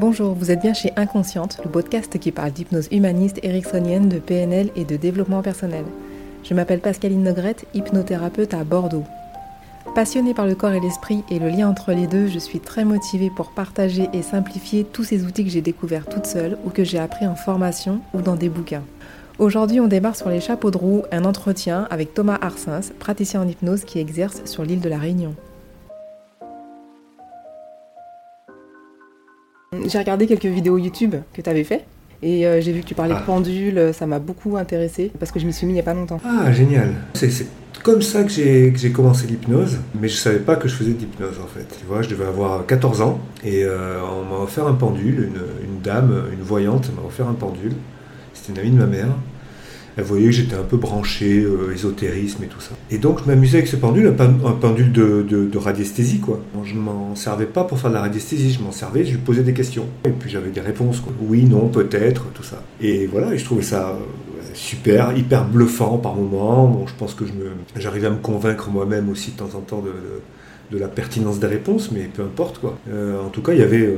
Bonjour, 0.00 0.32
vous 0.32 0.52
êtes 0.52 0.60
bien 0.60 0.74
chez 0.74 0.92
Inconsciente, 0.94 1.58
le 1.64 1.70
podcast 1.72 2.20
qui 2.20 2.30
parle 2.30 2.52
d'hypnose 2.52 2.86
humaniste 2.92 3.40
ericksonienne, 3.42 4.08
de 4.08 4.20
PNL 4.20 4.70
et 4.76 4.84
de 4.84 4.94
développement 4.94 5.42
personnel. 5.42 5.84
Je 6.44 6.54
m'appelle 6.54 6.78
Pascaline 6.78 7.24
Nogrette, 7.24 7.66
hypnothérapeute 7.74 8.54
à 8.54 8.62
Bordeaux. 8.62 9.02
Passionnée 9.96 10.34
par 10.34 10.46
le 10.46 10.54
corps 10.54 10.70
et 10.70 10.78
l'esprit 10.78 11.24
et 11.32 11.40
le 11.40 11.48
lien 11.48 11.68
entre 11.68 11.90
les 11.90 12.06
deux, 12.06 12.28
je 12.28 12.38
suis 12.38 12.60
très 12.60 12.84
motivée 12.84 13.32
pour 13.34 13.50
partager 13.50 14.08
et 14.12 14.22
simplifier 14.22 14.84
tous 14.84 15.02
ces 15.02 15.24
outils 15.24 15.44
que 15.44 15.50
j'ai 15.50 15.62
découverts 15.62 16.06
toute 16.06 16.26
seule 16.26 16.58
ou 16.64 16.70
que 16.70 16.84
j'ai 16.84 17.00
appris 17.00 17.26
en 17.26 17.34
formation 17.34 18.00
ou 18.14 18.22
dans 18.22 18.36
des 18.36 18.48
bouquins. 18.48 18.84
Aujourd'hui, 19.40 19.80
on 19.80 19.88
démarre 19.88 20.14
sur 20.14 20.28
les 20.28 20.40
chapeaux 20.40 20.70
de 20.70 20.78
roue 20.78 21.02
un 21.10 21.24
entretien 21.24 21.88
avec 21.90 22.14
Thomas 22.14 22.38
Arsens, 22.40 22.92
praticien 23.00 23.42
en 23.42 23.48
hypnose 23.48 23.82
qui 23.82 23.98
exerce 23.98 24.42
sur 24.44 24.62
l'île 24.62 24.80
de 24.80 24.88
la 24.88 24.98
Réunion. 24.98 25.34
J'ai 29.88 29.98
regardé 29.98 30.26
quelques 30.26 30.44
vidéos 30.46 30.78
YouTube 30.78 31.14
que 31.32 31.40
tu 31.42 31.48
avais 31.50 31.64
fait 31.64 31.84
et 32.22 32.46
euh, 32.46 32.60
j'ai 32.60 32.72
vu 32.72 32.80
que 32.82 32.86
tu 32.86 32.94
parlais 32.94 33.14
de 33.14 33.18
Ah. 33.18 33.24
pendule, 33.26 33.90
ça 33.94 34.06
m'a 34.06 34.18
beaucoup 34.18 34.56
intéressé 34.56 35.10
parce 35.18 35.32
que 35.32 35.40
je 35.40 35.46
m'y 35.46 35.52
suis 35.52 35.66
mis 35.66 35.72
il 35.72 35.74
n'y 35.74 35.80
a 35.80 35.84
pas 35.84 35.94
longtemps. 35.94 36.20
Ah, 36.24 36.52
génial. 36.52 36.94
C'est 37.14 37.30
comme 37.82 38.02
ça 38.02 38.24
que 38.24 38.30
j'ai 38.30 38.92
commencé 38.92 39.26
l'hypnose, 39.26 39.78
mais 40.00 40.08
je 40.08 40.16
savais 40.16 40.40
pas 40.40 40.56
que 40.56 40.68
je 40.68 40.74
faisais 40.74 40.92
de 40.92 40.98
l'hypnose 40.98 41.38
en 41.42 41.46
fait. 41.46 41.66
Tu 41.78 41.86
vois, 41.86 42.02
je 42.02 42.08
devais 42.08 42.26
avoir 42.26 42.66
14 42.66 43.00
ans 43.02 43.18
et 43.44 43.64
euh, 43.64 44.00
on 44.02 44.24
m'a 44.34 44.42
offert 44.42 44.66
un 44.66 44.74
pendule, 44.74 45.30
une, 45.32 45.66
une 45.74 45.80
dame, 45.82 46.24
une 46.32 46.42
voyante 46.42 46.90
m'a 46.94 47.06
offert 47.06 47.28
un 47.28 47.34
pendule. 47.34 47.72
C'était 48.34 48.52
une 48.52 48.58
amie 48.66 48.70
de 48.76 48.78
ma 48.80 48.86
mère. 48.86 49.08
Elle 49.98 50.04
voyait 50.04 50.26
que 50.26 50.30
j'étais 50.32 50.54
un 50.54 50.62
peu 50.62 50.76
branché, 50.76 51.40
euh, 51.42 51.74
ésotérisme 51.74 52.44
et 52.44 52.46
tout 52.46 52.60
ça. 52.60 52.70
Et 52.90 52.98
donc 52.98 53.18
je 53.20 53.24
m'amusais 53.28 53.58
avec 53.58 53.68
ce 53.68 53.76
pendule, 53.76 54.06
un, 54.06 54.12
pen- 54.12 54.38
un 54.46 54.52
pendule 54.52 54.92
de, 54.92 55.50
radiesthésie 55.58 56.20
quoi. 56.20 56.40
Je 56.64 56.74
m'en 56.76 57.14
servais 57.16 57.46
pas 57.46 57.64
pour 57.64 57.78
faire 57.80 57.90
de 57.90 57.96
la 57.96 58.02
radiesthésie, 58.02 58.52
je 58.52 58.60
m'en 58.62 58.70
servais, 58.72 59.04
je 59.04 59.10
lui 59.10 59.18
posais 59.18 59.42
des 59.42 59.52
questions. 59.52 59.86
Et 60.04 60.10
puis 60.10 60.30
j'avais 60.30 60.50
des 60.50 60.60
réponses 60.60 61.00
quoi. 61.00 61.12
Oui, 61.20 61.44
non, 61.44 61.66
peut-être, 61.68 62.26
tout 62.32 62.44
ça. 62.44 62.62
Et 62.80 63.06
voilà, 63.06 63.36
je 63.36 63.44
trouvais 63.44 63.62
ça 63.62 63.88
euh, 63.90 64.40
super, 64.54 65.16
hyper 65.18 65.44
bluffant 65.44 65.98
par 65.98 66.14
moments. 66.14 66.68
Bon, 66.68 66.86
je 66.86 66.94
pense 66.96 67.14
que 67.14 67.24
je 67.26 67.32
j'arrivais 67.80 68.06
à 68.06 68.10
me 68.10 68.16
convaincre 68.18 68.70
moi-même 68.70 69.08
aussi 69.10 69.32
de 69.32 69.36
temps 69.36 69.50
en 69.56 69.60
temps 69.60 69.80
de- 69.82 69.90
de 70.70 70.78
la 70.78 70.88
pertinence 70.88 71.40
des 71.40 71.46
réponses, 71.46 71.90
mais 71.90 72.02
peu 72.12 72.22
importe 72.22 72.58
quoi. 72.58 72.78
Euh, 72.90 73.20
en 73.24 73.28
tout 73.30 73.40
cas, 73.42 73.52
il 73.52 73.58
y 73.58 73.62
avait 73.62 73.86
euh, 73.86 73.96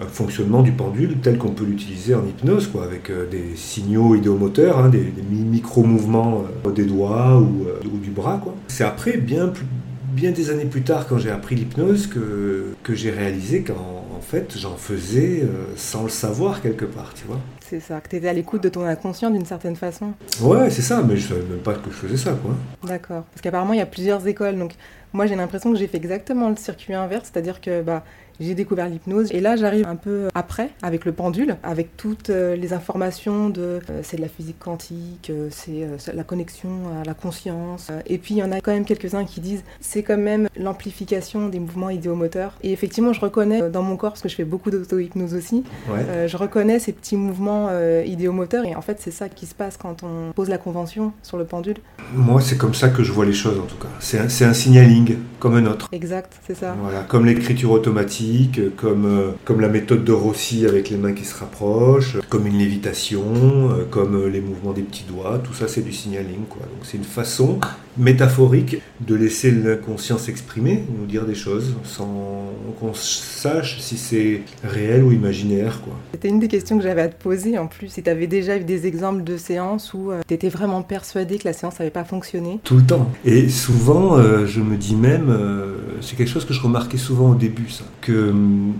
un 0.00 0.06
fonctionnement 0.06 0.62
du 0.62 0.72
pendule 0.72 1.16
tel 1.22 1.36
qu'on 1.38 1.50
peut 1.50 1.64
l'utiliser 1.64 2.14
en 2.14 2.24
hypnose, 2.24 2.68
quoi, 2.68 2.84
avec 2.84 3.10
euh, 3.10 3.28
des 3.28 3.56
signaux 3.56 4.14
idéomoteurs, 4.14 4.78
hein, 4.78 4.88
des, 4.88 5.00
des 5.02 5.22
mi- 5.22 5.42
micro-mouvements 5.42 6.44
des 6.74 6.84
doigts 6.84 7.38
ou, 7.40 7.66
ou 7.92 7.98
du 7.98 8.10
bras. 8.10 8.40
quoi. 8.42 8.54
C'est 8.68 8.84
après, 8.84 9.16
bien, 9.16 9.48
plus, 9.48 9.64
bien 10.12 10.30
des 10.30 10.50
années 10.50 10.64
plus 10.64 10.82
tard, 10.82 11.06
quand 11.08 11.18
j'ai 11.18 11.30
appris 11.30 11.56
l'hypnose, 11.56 12.06
que, 12.06 12.66
que 12.82 12.94
j'ai 12.94 13.10
réalisé 13.10 13.62
qu'en 13.62 13.74
en 14.16 14.20
fait, 14.20 14.56
j'en 14.56 14.76
faisais 14.76 15.44
sans 15.76 16.04
le 16.04 16.08
savoir 16.08 16.62
quelque 16.62 16.84
part, 16.84 17.12
tu 17.14 17.24
vois. 17.26 17.40
C'est 17.68 17.80
ça, 17.80 18.00
que 18.00 18.08
tu 18.08 18.16
étais 18.16 18.28
à 18.28 18.32
l'écoute 18.32 18.62
de 18.62 18.68
ton 18.68 18.84
inconscient 18.84 19.30
d'une 19.30 19.44
certaine 19.44 19.74
façon. 19.76 20.12
Ouais, 20.40 20.70
c'est 20.70 20.82
ça, 20.82 21.02
mais 21.06 21.16
je 21.16 21.28
savais 21.28 21.40
même 21.42 21.58
pas 21.58 21.74
que 21.74 21.90
je 21.90 21.96
faisais 21.96 22.16
ça, 22.16 22.32
quoi. 22.32 22.54
D'accord. 22.86 23.24
Parce 23.32 23.40
qu'apparemment, 23.42 23.72
il 23.72 23.78
y 23.78 23.82
a 23.82 23.86
plusieurs 23.86 24.26
écoles. 24.28 24.58
Donc, 24.58 24.72
moi, 25.12 25.26
j'ai 25.26 25.36
l'impression 25.36 25.72
que 25.72 25.78
j'ai 25.78 25.86
fait 25.86 25.96
exactement 25.98 26.48
le 26.48 26.56
circuit 26.56 26.94
inverse, 26.94 27.30
c'est-à-dire 27.32 27.60
que 27.60 27.82
bah, 27.82 28.04
j'ai 28.40 28.54
découvert 28.54 28.88
l'hypnose. 28.88 29.30
Et 29.30 29.40
là, 29.40 29.56
j'arrive 29.56 29.86
un 29.86 29.94
peu 29.94 30.28
après, 30.34 30.70
avec 30.82 31.04
le 31.04 31.12
pendule, 31.12 31.56
avec 31.62 31.96
toutes 31.96 32.30
euh, 32.30 32.56
les 32.56 32.72
informations 32.72 33.50
de. 33.50 33.60
euh, 33.60 34.00
c'est 34.02 34.16
de 34.16 34.22
la 34.22 34.28
physique 34.28 34.58
quantique, 34.58 35.28
euh, 35.30 35.48
c'est 35.50 35.82
euh, 35.84 35.96
la 36.14 36.24
connexion 36.24 36.70
à 37.00 37.04
la 37.04 37.14
conscience. 37.14 37.88
Euh, 37.90 38.00
et 38.06 38.18
puis, 38.18 38.34
il 38.34 38.38
y 38.38 38.42
en 38.42 38.50
a 38.50 38.60
quand 38.60 38.72
même 38.72 38.86
quelques-uns 38.86 39.24
qui 39.24 39.40
disent 39.40 39.62
c'est 39.80 40.02
quand 40.02 40.16
même 40.16 40.48
l'amplification 40.58 41.48
des 41.48 41.58
mouvements 41.60 41.90
idéomoteurs. 41.90 42.54
Et 42.62 42.72
effectivement, 42.72 43.12
je 43.12 43.20
reconnais 43.20 43.62
euh, 43.62 43.70
dans 43.70 43.82
mon 43.82 43.96
corps, 43.96 44.12
parce 44.12 44.22
que 44.22 44.28
je 44.30 44.34
fais 44.34 44.44
beaucoup 44.44 44.70
d'auto-hypnose 44.70 45.34
aussi, 45.34 45.62
Ouais. 45.90 46.00
euh, 46.08 46.26
je 46.26 46.36
reconnais 46.36 46.78
ces 46.78 46.92
petits 46.92 47.16
mouvements 47.16 47.68
euh, 47.70 48.02
idéomoteurs. 48.06 48.64
Et 48.64 48.74
en 48.74 48.82
fait, 48.82 48.96
c'est 49.00 49.10
ça 49.10 49.28
qui 49.28 49.46
se 49.46 49.54
passe 49.54 49.76
quand 49.76 50.02
on 50.02 50.32
pose 50.32 50.48
la 50.48 50.58
convention 50.58 51.12
sur 51.22 51.36
le 51.36 51.44
pendule. 51.44 51.76
Moi, 52.14 52.40
c'est 52.40 52.56
comme 52.56 52.74
ça 52.74 52.88
que 52.88 53.02
je 53.04 53.12
vois 53.12 53.26
les 53.26 53.32
choses, 53.34 53.58
en 53.58 53.66
tout 53.66 53.76
cas. 53.76 53.88
C'est 54.00 54.18
un, 54.18 54.48
un 54.48 54.54
signaling, 54.54 55.01
comme 55.38 55.54
un 55.54 55.66
autre. 55.66 55.88
Exact, 55.92 56.32
c'est 56.46 56.56
ça. 56.56 56.76
Voilà, 56.80 57.00
comme 57.00 57.26
l'écriture 57.26 57.70
automatique, 57.70 58.60
comme, 58.76 59.06
euh, 59.06 59.30
comme 59.44 59.60
la 59.60 59.68
méthode 59.68 60.04
de 60.04 60.12
Rossi 60.12 60.66
avec 60.66 60.90
les 60.90 60.96
mains 60.96 61.12
qui 61.12 61.24
se 61.24 61.38
rapprochent, 61.38 62.18
comme 62.28 62.46
une 62.46 62.58
lévitation, 62.58 63.22
euh, 63.24 63.84
comme 63.90 64.16
euh, 64.16 64.28
les 64.28 64.40
mouvements 64.40 64.72
des 64.72 64.82
petits 64.82 65.04
doigts, 65.04 65.40
tout 65.42 65.54
ça 65.54 65.68
c'est 65.68 65.82
du 65.82 65.92
signaling. 65.92 66.44
Quoi. 66.48 66.62
Donc 66.62 66.84
c'est 66.84 66.96
une 66.96 67.04
façon 67.04 67.58
métaphorique 67.98 68.78
de 69.00 69.14
laisser 69.14 69.50
l'inconscient 69.50 70.16
s'exprimer, 70.16 70.84
nous 70.98 71.06
dire 71.06 71.26
des 71.26 71.34
choses, 71.34 71.74
sans 71.84 72.46
qu'on 72.80 72.94
sache 72.94 73.80
si 73.80 73.96
c'est 73.98 74.42
réel 74.64 75.02
ou 75.02 75.12
imaginaire. 75.12 75.80
Quoi. 75.82 75.92
C'était 76.12 76.28
une 76.28 76.40
des 76.40 76.48
questions 76.48 76.78
que 76.78 76.82
j'avais 76.82 77.02
à 77.02 77.08
te 77.08 77.22
poser 77.22 77.58
en 77.58 77.66
plus. 77.66 77.88
Si 77.88 78.02
tu 78.02 78.08
avais 78.08 78.26
déjà 78.26 78.56
eu 78.56 78.64
des 78.64 78.86
exemples 78.86 79.24
de 79.24 79.36
séances 79.36 79.92
où 79.92 80.10
tu 80.26 80.34
étais 80.34 80.48
vraiment 80.48 80.82
persuadé 80.82 81.38
que 81.38 81.46
la 81.46 81.52
séance 81.52 81.78
n'avait 81.78 81.90
pas 81.90 82.04
fonctionné. 82.04 82.60
Tout 82.64 82.76
le 82.76 82.82
temps. 82.82 83.10
Et 83.24 83.48
souvent, 83.48 84.16
euh, 84.16 84.46
je 84.46 84.60
me 84.60 84.76
dis 84.76 84.91
même, 84.96 85.28
euh, 85.28 85.76
c'est 86.00 86.16
quelque 86.16 86.30
chose 86.30 86.44
que 86.44 86.54
je 86.54 86.60
remarquais 86.60 86.98
souvent 86.98 87.30
au 87.30 87.34
début, 87.34 87.68
ça, 87.68 87.84
que 88.00 88.30
hum, 88.30 88.72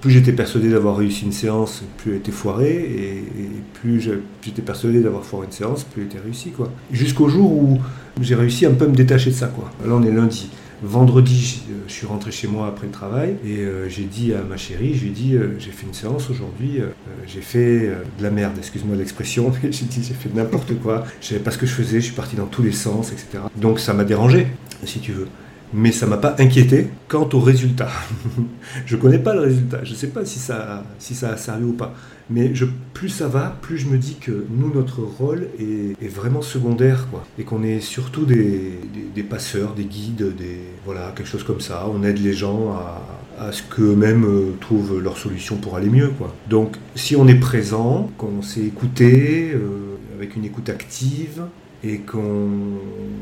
plus 0.00 0.10
j'étais 0.10 0.32
persuadé 0.32 0.70
d'avoir 0.70 0.96
réussi 0.96 1.24
une 1.24 1.32
séance, 1.32 1.82
plus 1.98 2.12
elle 2.12 2.18
était 2.18 2.32
foirée, 2.32 2.74
et, 2.74 3.24
plus 3.74 4.00
j'étais 4.42 4.62
persuadé 4.62 5.00
d'avoir 5.00 5.24
foiré 5.24 5.46
une 5.46 5.52
séance, 5.52 5.84
plus 5.84 6.02
elle 6.02 6.08
était 6.08 6.20
réussie, 6.20 6.50
quoi. 6.50 6.70
Jusqu'au 6.90 7.28
jour 7.28 7.52
où 7.52 7.78
j'ai 8.20 8.34
réussi 8.34 8.66
un 8.66 8.72
peu 8.72 8.86
à 8.86 8.88
me 8.88 8.94
détacher 8.94 9.30
de 9.30 9.34
ça, 9.34 9.46
quoi. 9.46 9.70
Là, 9.86 9.94
on 9.94 10.02
est 10.02 10.12
lundi. 10.12 10.50
Vendredi, 10.82 11.62
euh, 11.68 11.74
je 11.88 11.92
suis 11.92 12.06
rentré 12.06 12.30
chez 12.30 12.48
moi 12.48 12.66
après 12.66 12.86
le 12.86 12.92
travail 12.92 13.36
et 13.44 13.58
euh, 13.58 13.86
j'ai 13.90 14.04
dit 14.04 14.32
à 14.32 14.42
ma 14.42 14.56
chérie, 14.56 14.94
je 14.94 15.02
lui 15.02 15.08
ai 15.08 15.12
dit, 15.12 15.34
euh, 15.34 15.58
j'ai 15.58 15.72
fait 15.72 15.86
une 15.86 15.92
séance 15.92 16.30
aujourd'hui, 16.30 16.80
euh, 16.80 16.84
euh, 16.84 17.24
j'ai 17.26 17.42
fait 17.42 17.86
euh, 17.86 17.96
de 18.18 18.22
la 18.22 18.30
merde, 18.30 18.54
excuse-moi 18.56 18.96
l'expression, 18.96 19.52
mais 19.62 19.72
j'ai 19.72 19.84
dit, 19.84 20.02
j'ai 20.02 20.14
fait 20.14 20.34
n'importe 20.34 20.78
quoi, 20.80 21.04
je 21.20 21.26
savais 21.28 21.40
pas 21.40 21.50
ce 21.50 21.58
que 21.58 21.66
je 21.66 21.72
faisais, 21.72 22.00
je 22.00 22.06
suis 22.06 22.14
parti 22.14 22.34
dans 22.34 22.46
tous 22.46 22.62
les 22.62 22.72
sens, 22.72 23.12
etc. 23.12 23.44
Donc 23.56 23.78
ça 23.78 23.92
m'a 23.92 24.04
dérangé, 24.04 24.46
si 24.84 25.00
tu 25.00 25.12
veux. 25.12 25.28
Mais 25.72 25.92
ça 25.92 26.06
m'a 26.06 26.16
pas 26.16 26.34
inquiété 26.38 26.88
quant 27.08 27.28
au 27.32 27.40
résultat. 27.40 27.88
je 28.86 28.96
connais 28.96 29.18
pas 29.18 29.34
le 29.34 29.40
résultat, 29.40 29.80
je 29.84 29.94
sais 29.94 30.08
pas 30.08 30.24
si 30.24 30.38
ça, 30.38 30.84
si 30.98 31.14
ça 31.14 31.30
a 31.30 31.36
servi 31.36 31.64
ou 31.64 31.72
pas. 31.72 31.94
Mais 32.30 32.52
plus 32.94 33.08
ça 33.08 33.26
va, 33.26 33.56
plus 33.60 33.78
je 33.78 33.88
me 33.88 33.98
dis 33.98 34.16
que 34.20 34.46
nous, 34.50 34.72
notre 34.72 35.00
rôle 35.00 35.48
est, 35.58 36.08
vraiment 36.08 36.42
secondaire, 36.42 37.08
quoi. 37.10 37.24
Et 37.38 37.42
qu'on 37.42 37.64
est 37.64 37.80
surtout 37.80 38.24
des, 38.24 38.78
passeurs, 39.28 39.74
des 39.74 39.84
guides, 39.84 40.36
des, 40.36 40.60
voilà, 40.84 41.12
quelque 41.16 41.28
chose 41.28 41.42
comme 41.42 41.60
ça. 41.60 41.86
On 41.92 42.04
aide 42.04 42.18
les 42.18 42.32
gens 42.32 42.72
à, 43.38 43.52
ce 43.52 43.62
qu'eux-mêmes 43.62 44.24
euh, 44.24 44.52
trouvent 44.60 45.00
leur 45.00 45.16
solution 45.16 45.56
pour 45.56 45.74
aller 45.76 45.88
mieux, 45.88 46.08
quoi. 46.08 46.34
Donc, 46.48 46.76
si 46.94 47.16
on 47.16 47.26
est 47.26 47.40
présent, 47.40 48.10
qu'on 48.18 48.42
sait 48.42 48.60
écouter, 48.60 49.52
euh, 49.54 49.96
avec 50.14 50.36
une 50.36 50.44
écoute 50.44 50.68
active, 50.68 51.42
et 51.82 51.98
qu'on 51.98 52.78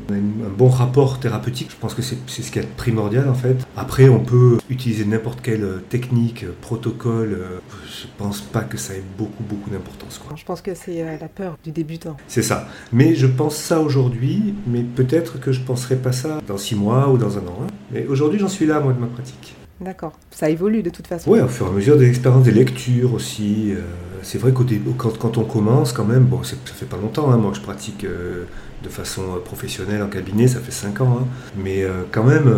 a 0.09 0.13
un 0.13 0.49
bon 0.57 0.67
rapport 0.69 1.19
thérapeutique, 1.19 1.69
je 1.71 1.75
pense 1.77 1.93
que 1.93 2.01
c'est 2.01 2.17
ce 2.27 2.51
qui 2.51 2.59
est 2.59 2.67
primordial 2.75 3.29
en 3.29 3.33
fait. 3.33 3.57
Après, 3.77 4.09
on 4.09 4.19
peut 4.19 4.57
utiliser 4.69 5.05
n'importe 5.05 5.41
quelle 5.41 5.63
euh, 5.63 5.77
technique, 5.89 6.43
euh, 6.43 6.51
protocole. 6.61 7.33
euh, 7.39 7.59
Je 7.87 8.07
pense 8.17 8.41
pas 8.41 8.61
que 8.61 8.77
ça 8.77 8.93
ait 8.95 9.03
beaucoup, 9.17 9.43
beaucoup 9.43 9.69
d'importance. 9.69 10.17
quoi. 10.19 10.35
Je 10.35 10.43
pense 10.43 10.61
que 10.61 10.73
c'est 10.75 11.03
la 11.19 11.27
peur 11.29 11.57
du 11.63 11.71
débutant. 11.71 12.17
C'est 12.27 12.41
ça. 12.43 12.67
Mais 12.91 13.15
je 13.15 13.27
pense 13.27 13.55
ça 13.55 13.79
aujourd'hui, 13.79 14.53
mais 14.67 14.83
peut-être 14.83 15.39
que 15.39 15.51
je 15.51 15.61
penserai 15.61 15.95
pas 15.95 16.11
ça 16.11 16.41
dans 16.47 16.57
six 16.57 16.75
mois 16.75 17.09
ou 17.09 17.17
dans 17.17 17.37
un 17.37 17.41
an. 17.41 17.59
hein. 17.63 17.67
Mais 17.91 18.05
aujourd'hui, 18.07 18.39
j'en 18.39 18.47
suis 18.49 18.65
là, 18.65 18.79
moi, 18.79 18.93
de 18.93 18.99
ma 18.99 19.07
pratique. 19.07 19.55
D'accord. 19.81 20.13
Ça 20.31 20.49
évolue 20.49 20.83
de 20.83 20.89
toute 20.89 21.07
façon. 21.07 21.29
Ouais, 21.31 21.41
au 21.41 21.47
fur 21.47 21.67
et 21.67 21.69
à 21.69 21.71
mesure 21.71 21.97
des 21.97 22.07
expériences, 22.09 22.43
des 22.43 22.51
lectures 22.51 23.13
aussi. 23.13 23.71
euh, 23.71 23.79
c'est 24.23 24.37
vrai 24.37 24.51
début, 24.65 24.91
quand, 24.97 25.17
quand 25.17 25.37
on 25.37 25.45
commence, 25.45 25.93
quand 25.93 26.03
même, 26.03 26.23
bon, 26.25 26.43
ça 26.43 26.55
fait 26.65 26.85
pas 26.85 26.97
longtemps, 26.97 27.31
hein, 27.31 27.37
moi 27.37 27.51
que 27.51 27.57
je 27.57 27.61
pratique 27.61 28.03
euh, 28.03 28.43
de 28.83 28.89
façon 28.89 29.21
euh, 29.35 29.39
professionnelle 29.39 30.01
en 30.03 30.07
cabinet, 30.07 30.47
ça 30.47 30.59
fait 30.59 30.71
5 30.73 30.99
ans. 31.01 31.19
hein. 31.21 31.27
mais 31.63 31.85
quand 32.11 32.23
même, 32.25 32.53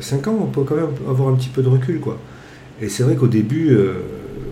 5 0.00 0.28
ans, 0.28 0.38
on 0.40 0.46
peut 0.46 0.62
quand 0.62 0.76
même 0.76 0.86
avoir 1.08 1.28
un 1.28 1.34
petit 1.34 1.48
peu 1.48 1.62
de 1.62 1.68
recul, 1.68 1.98
quoi. 1.98 2.18
Et 2.80 2.88
c'est 2.88 3.02
vrai 3.02 3.16
qu'au 3.16 3.26
début, 3.26 3.76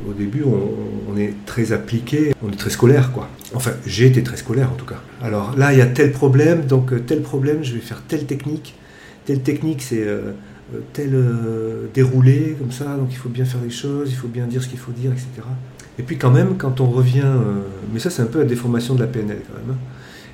au 0.09 0.13
début 0.13 0.43
on, 0.45 1.13
on 1.13 1.17
est 1.17 1.33
très 1.47 1.73
appliqué, 1.73 2.35
on 2.45 2.51
est 2.51 2.57
très 2.57 2.71
scolaire, 2.71 3.13
quoi. 3.13 3.29
Enfin, 3.55 3.71
j'ai 3.87 4.07
été 4.07 4.23
très 4.23 4.37
scolaire 4.37 4.71
en 4.73 4.75
tout 4.77 4.85
cas. 4.85 5.01
Alors 5.23 5.55
là, 5.57 5.73
il 5.73 5.79
y 5.79 5.83
a 5.83 5.87
tel 5.87 6.11
problème, 6.13 6.67
donc 6.67 6.93
tel 7.07 7.23
problème, 7.23 7.63
je 7.63 7.75
vais 7.75 7.81
faire 7.81 8.03
telle 8.07 8.27
technique. 8.27 8.75
Telle 9.25 9.41
technique, 9.41 9.81
c'est 9.83 10.07
tel 10.93 11.11
euh, 11.15 11.87
déroulé, 11.95 12.57
comme 12.59 12.73
ça, 12.73 12.97
donc 12.97 13.09
il 13.11 13.17
faut 13.17 13.29
bien 13.29 13.45
faire 13.45 13.61
les 13.63 13.71
choses, 13.71 14.11
il 14.11 14.17
faut 14.17 14.29
bien 14.29 14.47
dire 14.47 14.63
ce 14.63 14.69
qu'il 14.69 14.79
faut 14.79 14.93
dire, 14.93 15.13
etc. 15.13 15.29
Et 15.99 16.03
puis 16.03 16.17
quand 16.17 16.31
même, 16.31 16.57
quand 16.57 16.81
on 16.81 16.87
revient, 16.87 17.23
euh, 17.25 17.61
mais 17.93 17.99
ça 17.99 18.11
c'est 18.11 18.23
un 18.23 18.27
peu 18.27 18.39
la 18.39 18.45
déformation 18.45 18.95
de 18.95 19.01
la 19.01 19.07
PNL 19.07 19.39
quand 19.47 19.59
même. 19.59 19.77
hein. 19.77 19.79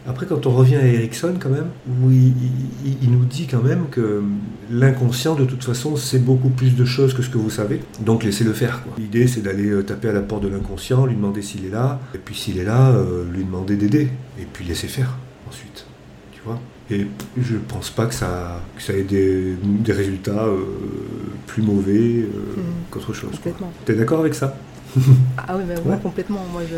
Après, 0.07 0.27
quand 0.27 0.47
on 0.47 0.51
revient 0.51 0.77
à 0.77 0.87
Erickson, 0.87 1.35
quand 1.41 1.49
même, 1.49 1.69
où 1.89 2.11
il, 2.11 3.11
nous 3.11 3.25
dit 3.25 3.47
quand 3.47 3.63
même 3.63 3.87
que 3.91 4.23
l'inconscient, 4.71 5.35
de 5.35 5.47
toute 5.47 5.65
façon, 5.65 5.97
c'est 5.97 6.19
beaucoup 6.19 6.51
plus 6.51 6.77
de 6.77 6.85
choses 6.85 7.15
que 7.15 7.23
ce 7.23 7.31
que 7.31 7.39
vous 7.39 7.49
savez. 7.49 7.81
Donc, 8.05 8.23
laissez-le 8.23 8.53
faire. 8.53 8.83
L'idée, 8.99 9.27
c'est 9.27 9.41
d'aller 9.41 9.71
euh, 9.71 9.83
taper 9.83 10.11
à 10.11 10.13
la 10.13 10.21
porte 10.21 10.43
de 10.43 10.49
l'inconscient, 10.49 11.07
lui 11.07 11.15
demander 11.15 11.41
s'il 11.41 11.65
est 11.65 11.71
là, 11.71 12.01
et 12.15 12.19
puis 12.19 12.35
s'il 12.35 12.59
est 12.59 12.65
là, 12.65 12.91
euh, 12.91 13.25
lui 13.33 13.45
demander 13.45 13.77
d'aider, 13.77 14.11
et 14.39 14.45
puis 14.53 14.67
laisser 14.67 14.89
faire 14.89 15.17
ensuite. 15.49 15.87
Tu 16.33 16.43
vois? 16.45 16.61
Et 16.91 17.07
je 17.41 17.57
pense 17.57 17.89
pas 17.91 18.07
que 18.07 18.15
ça, 18.15 18.61
que 18.77 18.83
ça 18.83 18.93
ait 18.93 19.03
des, 19.05 19.55
des 19.63 19.93
résultats 19.93 20.45
euh, 20.45 20.65
plus 21.47 21.63
mauvais 21.63 21.93
euh, 22.21 22.27
Mhm. 22.57 22.63
qu'autre 22.91 23.13
chose. 23.15 23.31
Complètement. 23.33 23.73
Tu 23.87 23.93
es 23.93 23.95
d'accord 23.95 24.21
avec 24.21 24.35
ça? 24.35 24.57
Ah 25.39 25.57
oui, 25.57 25.63
mais 25.67 25.75
moi 25.85 25.95
Ouais. 25.95 26.01
complètement. 26.03 26.45
Moi, 26.53 26.61
je, 26.71 26.77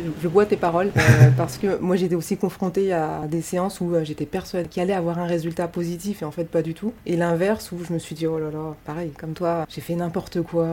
je, 0.00 0.02
je 0.22 0.28
bois 0.28 0.46
tes 0.46 0.56
paroles 0.56 0.92
euh, 0.96 1.30
parce 1.36 1.58
que 1.58 1.78
moi 1.80 1.96
j'étais 1.96 2.14
aussi 2.14 2.36
confrontée 2.36 2.92
à 2.92 3.22
des 3.28 3.42
séances 3.42 3.80
où 3.80 3.92
j'étais 4.04 4.26
persuadée 4.26 4.68
qu'il 4.68 4.80
allait 4.82 4.92
avoir 4.94 5.18
un 5.18 5.26
résultat 5.26 5.66
positif 5.66 6.22
et 6.22 6.24
en 6.24 6.30
fait 6.30 6.44
pas 6.48 6.62
du 6.62 6.72
tout. 6.72 6.92
Et 7.04 7.16
l'inverse 7.16 7.72
où 7.72 7.78
je 7.86 7.92
me 7.92 7.98
suis 7.98 8.14
dit 8.14 8.28
oh 8.28 8.38
là 8.38 8.50
là, 8.52 8.76
pareil, 8.86 9.10
comme 9.18 9.32
toi, 9.32 9.66
j'ai 9.68 9.80
fait 9.80 9.96
n'importe 9.96 10.40
quoi, 10.42 10.68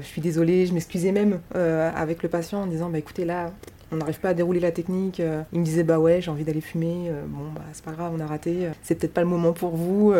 je 0.00 0.06
suis 0.06 0.22
désolée, 0.22 0.64
je 0.66 0.72
m'excusais 0.72 1.12
même 1.12 1.40
avec 1.54 2.22
le 2.22 2.30
patient 2.30 2.62
en 2.62 2.66
disant 2.66 2.88
bah 2.88 2.98
écoutez 2.98 3.26
là. 3.26 3.52
On 3.92 3.96
n'arrive 3.96 4.20
pas 4.20 4.30
à 4.30 4.34
dérouler 4.34 4.60
la 4.60 4.70
technique. 4.70 5.20
euh, 5.20 5.42
Il 5.52 5.60
me 5.60 5.64
disait 5.64 5.82
bah 5.82 5.98
ouais, 5.98 6.20
j'ai 6.20 6.30
envie 6.30 6.44
d'aller 6.44 6.60
fumer. 6.60 7.06
euh, 7.08 7.24
Bon 7.26 7.50
bah 7.54 7.62
c'est 7.72 7.84
pas 7.84 7.92
grave, 7.92 8.12
on 8.16 8.20
a 8.20 8.26
raté. 8.26 8.66
euh, 8.66 8.70
C'est 8.82 8.94
peut-être 8.96 9.12
pas 9.14 9.20
le 9.22 9.26
moment 9.26 9.52
pour 9.52 9.74
vous. 9.76 10.12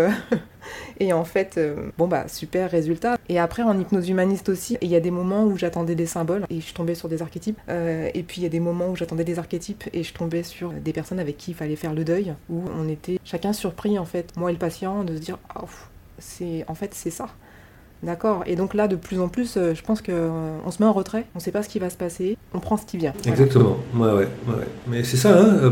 Et 1.00 1.12
en 1.12 1.24
fait, 1.24 1.58
bon 1.96 2.06
bah 2.08 2.28
super 2.28 2.70
résultat. 2.70 3.16
Et 3.28 3.38
après 3.38 3.62
en 3.62 3.78
hypnose 3.78 4.08
humaniste 4.08 4.48
aussi, 4.48 4.76
il 4.82 4.88
y 4.88 4.96
a 4.96 5.00
des 5.00 5.10
moments 5.10 5.44
où 5.44 5.56
j'attendais 5.56 5.94
des 5.94 6.06
symboles 6.06 6.44
et 6.50 6.60
je 6.60 6.74
tombais 6.74 6.94
sur 6.94 7.08
des 7.08 7.22
archétypes. 7.22 7.58
Et 7.68 8.22
puis 8.26 8.40
il 8.40 8.42
y 8.44 8.46
a 8.46 8.50
des 8.50 8.60
moments 8.60 8.88
où 8.88 8.96
j'attendais 8.96 9.24
des 9.24 9.38
archétypes 9.38 9.84
et 9.92 10.02
je 10.02 10.12
tombais 10.12 10.42
sur 10.42 10.70
des 10.72 10.92
personnes 10.92 11.18
avec 11.20 11.36
qui 11.38 11.52
il 11.52 11.54
fallait 11.54 11.76
faire 11.76 11.94
le 11.94 12.04
deuil, 12.04 12.34
où 12.50 12.62
on 12.78 12.88
était 12.88 13.18
chacun 13.24 13.52
surpris 13.52 13.98
en 13.98 14.04
fait, 14.04 14.36
moi 14.36 14.50
et 14.50 14.52
le 14.52 14.58
patient, 14.58 15.04
de 15.04 15.16
se 15.16 15.20
dire 15.20 15.38
pff, 15.58 15.88
c'est 16.18 16.64
en 16.68 16.74
fait 16.74 16.92
c'est 16.94 17.10
ça. 17.10 17.28
D'accord. 18.02 18.42
Et 18.46 18.56
donc 18.56 18.74
là, 18.74 18.88
de 18.88 18.96
plus 18.96 19.20
en 19.20 19.28
plus, 19.28 19.56
euh, 19.56 19.74
je 19.74 19.82
pense 19.82 20.00
que 20.00 20.10
euh, 20.12 20.30
on 20.66 20.70
se 20.70 20.82
met 20.82 20.88
en 20.88 20.92
retrait, 20.92 21.26
on 21.34 21.40
sait 21.40 21.50
pas 21.50 21.62
ce 21.62 21.68
qui 21.68 21.78
va 21.78 21.90
se 21.90 21.96
passer, 21.96 22.36
on 22.54 22.58
prend 22.58 22.76
ce 22.78 22.86
qui 22.86 22.96
vient. 22.96 23.12
Voilà. 23.22 23.30
Exactement. 23.32 23.76
Ouais, 23.94 24.10
ouais. 24.12 24.28
Mais 24.88 25.04
c'est 25.04 25.16
ça, 25.18 25.38
hein, 25.38 25.44
euh, 25.62 25.70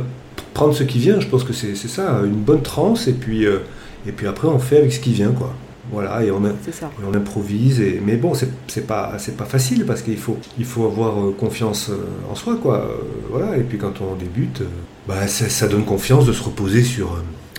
prendre 0.52 0.74
ce 0.74 0.82
qui 0.84 0.98
vient, 0.98 1.20
je 1.20 1.26
pense 1.26 1.42
que 1.44 1.52
c'est 1.54 1.74
ça, 1.74 2.20
une 2.24 2.32
bonne 2.42 2.62
transe, 2.62 3.08
et 3.08 3.14
puis, 3.14 3.46
euh, 3.46 3.60
et 4.06 4.12
puis 4.12 4.26
après 4.26 4.48
on 4.48 4.58
fait 4.58 4.76
avec 4.78 4.92
ce 4.92 5.00
qui 5.00 5.12
vient, 5.12 5.32
quoi. 5.32 5.54
Voilà, 5.90 6.22
et 6.22 6.30
on, 6.30 6.44
a- 6.44 6.50
ça. 6.70 6.90
et 7.00 7.04
on 7.10 7.14
improvise, 7.14 7.80
et, 7.80 8.02
mais 8.04 8.16
bon, 8.16 8.34
c'est 8.34 8.86
pas, 8.86 9.14
c'est 9.16 9.38
pas 9.38 9.46
facile, 9.46 9.86
parce 9.86 10.02
qu'il 10.02 10.18
faut, 10.18 10.36
il 10.58 10.66
faut 10.66 10.84
avoir 10.84 11.14
confiance 11.38 11.90
en 12.30 12.34
soi, 12.34 12.56
quoi. 12.60 12.86
Voilà, 13.30 13.56
et 13.56 13.62
puis 13.62 13.78
quand 13.78 14.02
on 14.02 14.14
débute, 14.14 14.60
bah, 15.06 15.26
ça, 15.28 15.48
ça 15.48 15.66
donne 15.66 15.86
confiance 15.86 16.26
de 16.26 16.34
se 16.34 16.42
reposer 16.42 16.84
sur, 16.84 17.16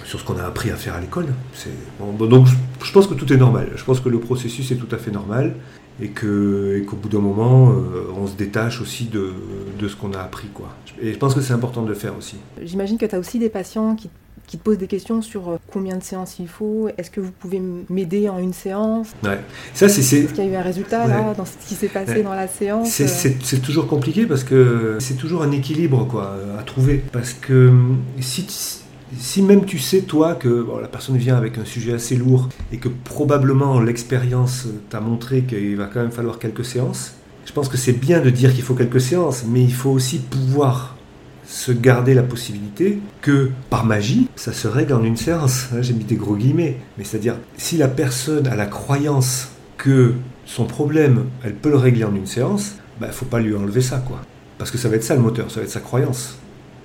sur 0.09 0.19
ce 0.19 0.25
qu'on 0.25 0.37
a 0.39 0.43
appris 0.43 0.71
à 0.71 0.75
faire 0.75 0.95
à 0.95 0.99
l'école. 0.99 1.27
C'est- 1.53 1.69
bon, 1.99 2.11
bon, 2.11 2.25
donc 2.25 2.47
je, 2.47 2.55
je 2.85 2.91
pense 2.91 3.05
que 3.07 3.13
tout 3.13 3.31
est 3.31 3.37
normal, 3.37 3.69
je 3.75 3.83
pense 3.83 3.99
que 3.99 4.09
le 4.09 4.19
processus 4.19 4.71
est 4.71 4.75
tout 4.75 4.93
à 4.93 4.97
fait 4.97 5.11
normal, 5.11 5.55
et 6.01 6.09
qu'au 6.09 6.95
bout 6.95 7.09
d'un 7.09 7.19
moment, 7.19 7.71
euh, 7.71 8.07
on 8.17 8.25
se 8.25 8.33
détache 8.35 8.81
aussi 8.81 9.05
de, 9.05 9.33
de 9.77 9.87
ce 9.87 9.95
qu'on 9.95 10.13
a 10.13 10.19
appris. 10.19 10.47
Quoi. 10.53 10.69
Et 11.01 11.13
je 11.13 11.17
pense 11.17 11.35
que 11.35 11.41
c'est 11.41 11.53
important 11.53 11.83
de 11.83 11.89
le 11.89 11.93
faire 11.93 12.13
aussi. 12.17 12.37
J'imagine 12.63 12.97
que 12.97 13.05
tu 13.05 13.13
as 13.15 13.19
aussi 13.19 13.37
des 13.37 13.49
patients 13.49 13.95
qui, 13.95 14.09
qui 14.47 14.57
te 14.57 14.63
posent 14.63 14.77
des 14.79 14.87
questions 14.87 15.21
sur 15.21 15.49
euh, 15.49 15.57
combien 15.71 15.97
de 15.97 16.03
séances 16.03 16.39
il 16.39 16.47
faut, 16.47 16.87
est-ce 16.97 17.11
que 17.11 17.19
vous 17.19 17.31
pouvez 17.31 17.61
m'aider 17.89 18.29
en 18.29 18.39
une 18.39 18.53
séance? 18.53 19.09
Ouais. 19.23 19.39
Ça, 19.75 19.89
c'est, 19.89 19.99
Est-ce 20.01 20.33
qu'il 20.33 20.43
y 20.45 20.47
a 20.47 20.51
eu 20.51 20.55
un 20.55 20.61
résultat 20.63 21.05
là 21.05 21.33
dans 21.37 21.45
ce 21.45 21.51
qui 21.67 21.75
s'est 21.75 21.87
passé 21.89 22.13
Ouais. 22.13 22.23
dans 22.23 22.33
la 22.33 22.47
séance 22.47 22.89
c'est, 22.89 23.03
euh, 23.27 23.33
c'est- 23.43 23.61
toujours 23.61 23.85
compliqué 23.87 24.25
parce 24.25 24.43
que 24.45 24.95
c'est 24.99 25.15
toujours 25.17 25.43
un 25.43 25.51
équilibre 25.51 26.07
quoi, 26.07 26.33
à 26.57 26.63
trouver. 26.63 27.03
Parce 27.11 27.33
que 27.33 27.71
si, 28.21 28.47
si 29.17 29.41
même 29.41 29.65
tu 29.65 29.79
sais, 29.79 30.01
toi, 30.01 30.35
que 30.35 30.67
la 30.81 30.87
personne 30.87 31.17
vient 31.17 31.35
avec 31.35 31.57
un 31.57 31.65
sujet 31.65 31.93
assez 31.93 32.15
lourd 32.15 32.49
et 32.71 32.77
que 32.77 32.89
probablement 32.89 33.79
l'expérience 33.79 34.67
t'a 34.89 34.99
montré 34.99 35.41
qu'il 35.43 35.75
va 35.75 35.85
quand 35.85 36.01
même 36.01 36.11
falloir 36.11 36.39
quelques 36.39 36.65
séances, 36.65 37.13
je 37.45 37.51
pense 37.51 37.69
que 37.69 37.77
c'est 37.77 37.93
bien 37.93 38.19
de 38.19 38.29
dire 38.29 38.53
qu'il 38.53 38.63
faut 38.63 38.75
quelques 38.75 39.01
séances, 39.01 39.43
mais 39.47 39.63
il 39.63 39.73
faut 39.73 39.89
aussi 39.89 40.19
pouvoir 40.19 40.95
se 41.47 41.71
garder 41.71 42.13
la 42.13 42.21
possibilité 42.21 42.99
que 43.21 43.49
par 43.71 43.83
magie, 43.83 44.27
ça 44.35 44.53
se 44.53 44.67
règle 44.67 44.93
en 44.93 45.03
une 45.03 45.17
séance. 45.17 45.69
Hein, 45.73 45.81
J'ai 45.81 45.93
mis 45.93 46.03
des 46.03 46.15
gros 46.15 46.35
guillemets. 46.35 46.77
Mais 46.97 47.03
c'est-à-dire, 47.03 47.37
si 47.57 47.75
la 47.77 47.87
personne 47.87 48.45
a 48.45 48.55
la 48.55 48.67
croyance 48.67 49.49
que 49.77 50.13
son 50.45 50.65
problème, 50.65 51.25
elle 51.43 51.55
peut 51.55 51.69
le 51.69 51.77
régler 51.77 52.03
en 52.03 52.13
une 52.13 52.27
séance, 52.27 52.75
il 53.01 53.07
ne 53.07 53.11
faut 53.11 53.25
pas 53.25 53.39
lui 53.39 53.55
enlever 53.55 53.81
ça, 53.81 53.97
quoi. 53.97 54.21
Parce 54.59 54.69
que 54.69 54.77
ça 54.77 54.89
va 54.89 54.97
être 54.97 55.03
ça 55.03 55.15
le 55.15 55.21
moteur, 55.21 55.49
ça 55.49 55.59
va 55.59 55.63
être 55.63 55.71
sa 55.71 55.79
croyance. 55.79 56.37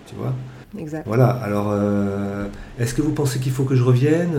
Tu 0.06 0.14
vois? 0.14 0.34
Exact. 0.78 1.04
Voilà, 1.06 1.28
alors, 1.28 1.70
euh, 1.70 2.46
est-ce 2.78 2.94
que 2.94 3.02
vous 3.02 3.12
pensez 3.12 3.38
qu'il 3.38 3.52
faut 3.52 3.64
que 3.64 3.76
je 3.76 3.82
revienne? 3.82 4.30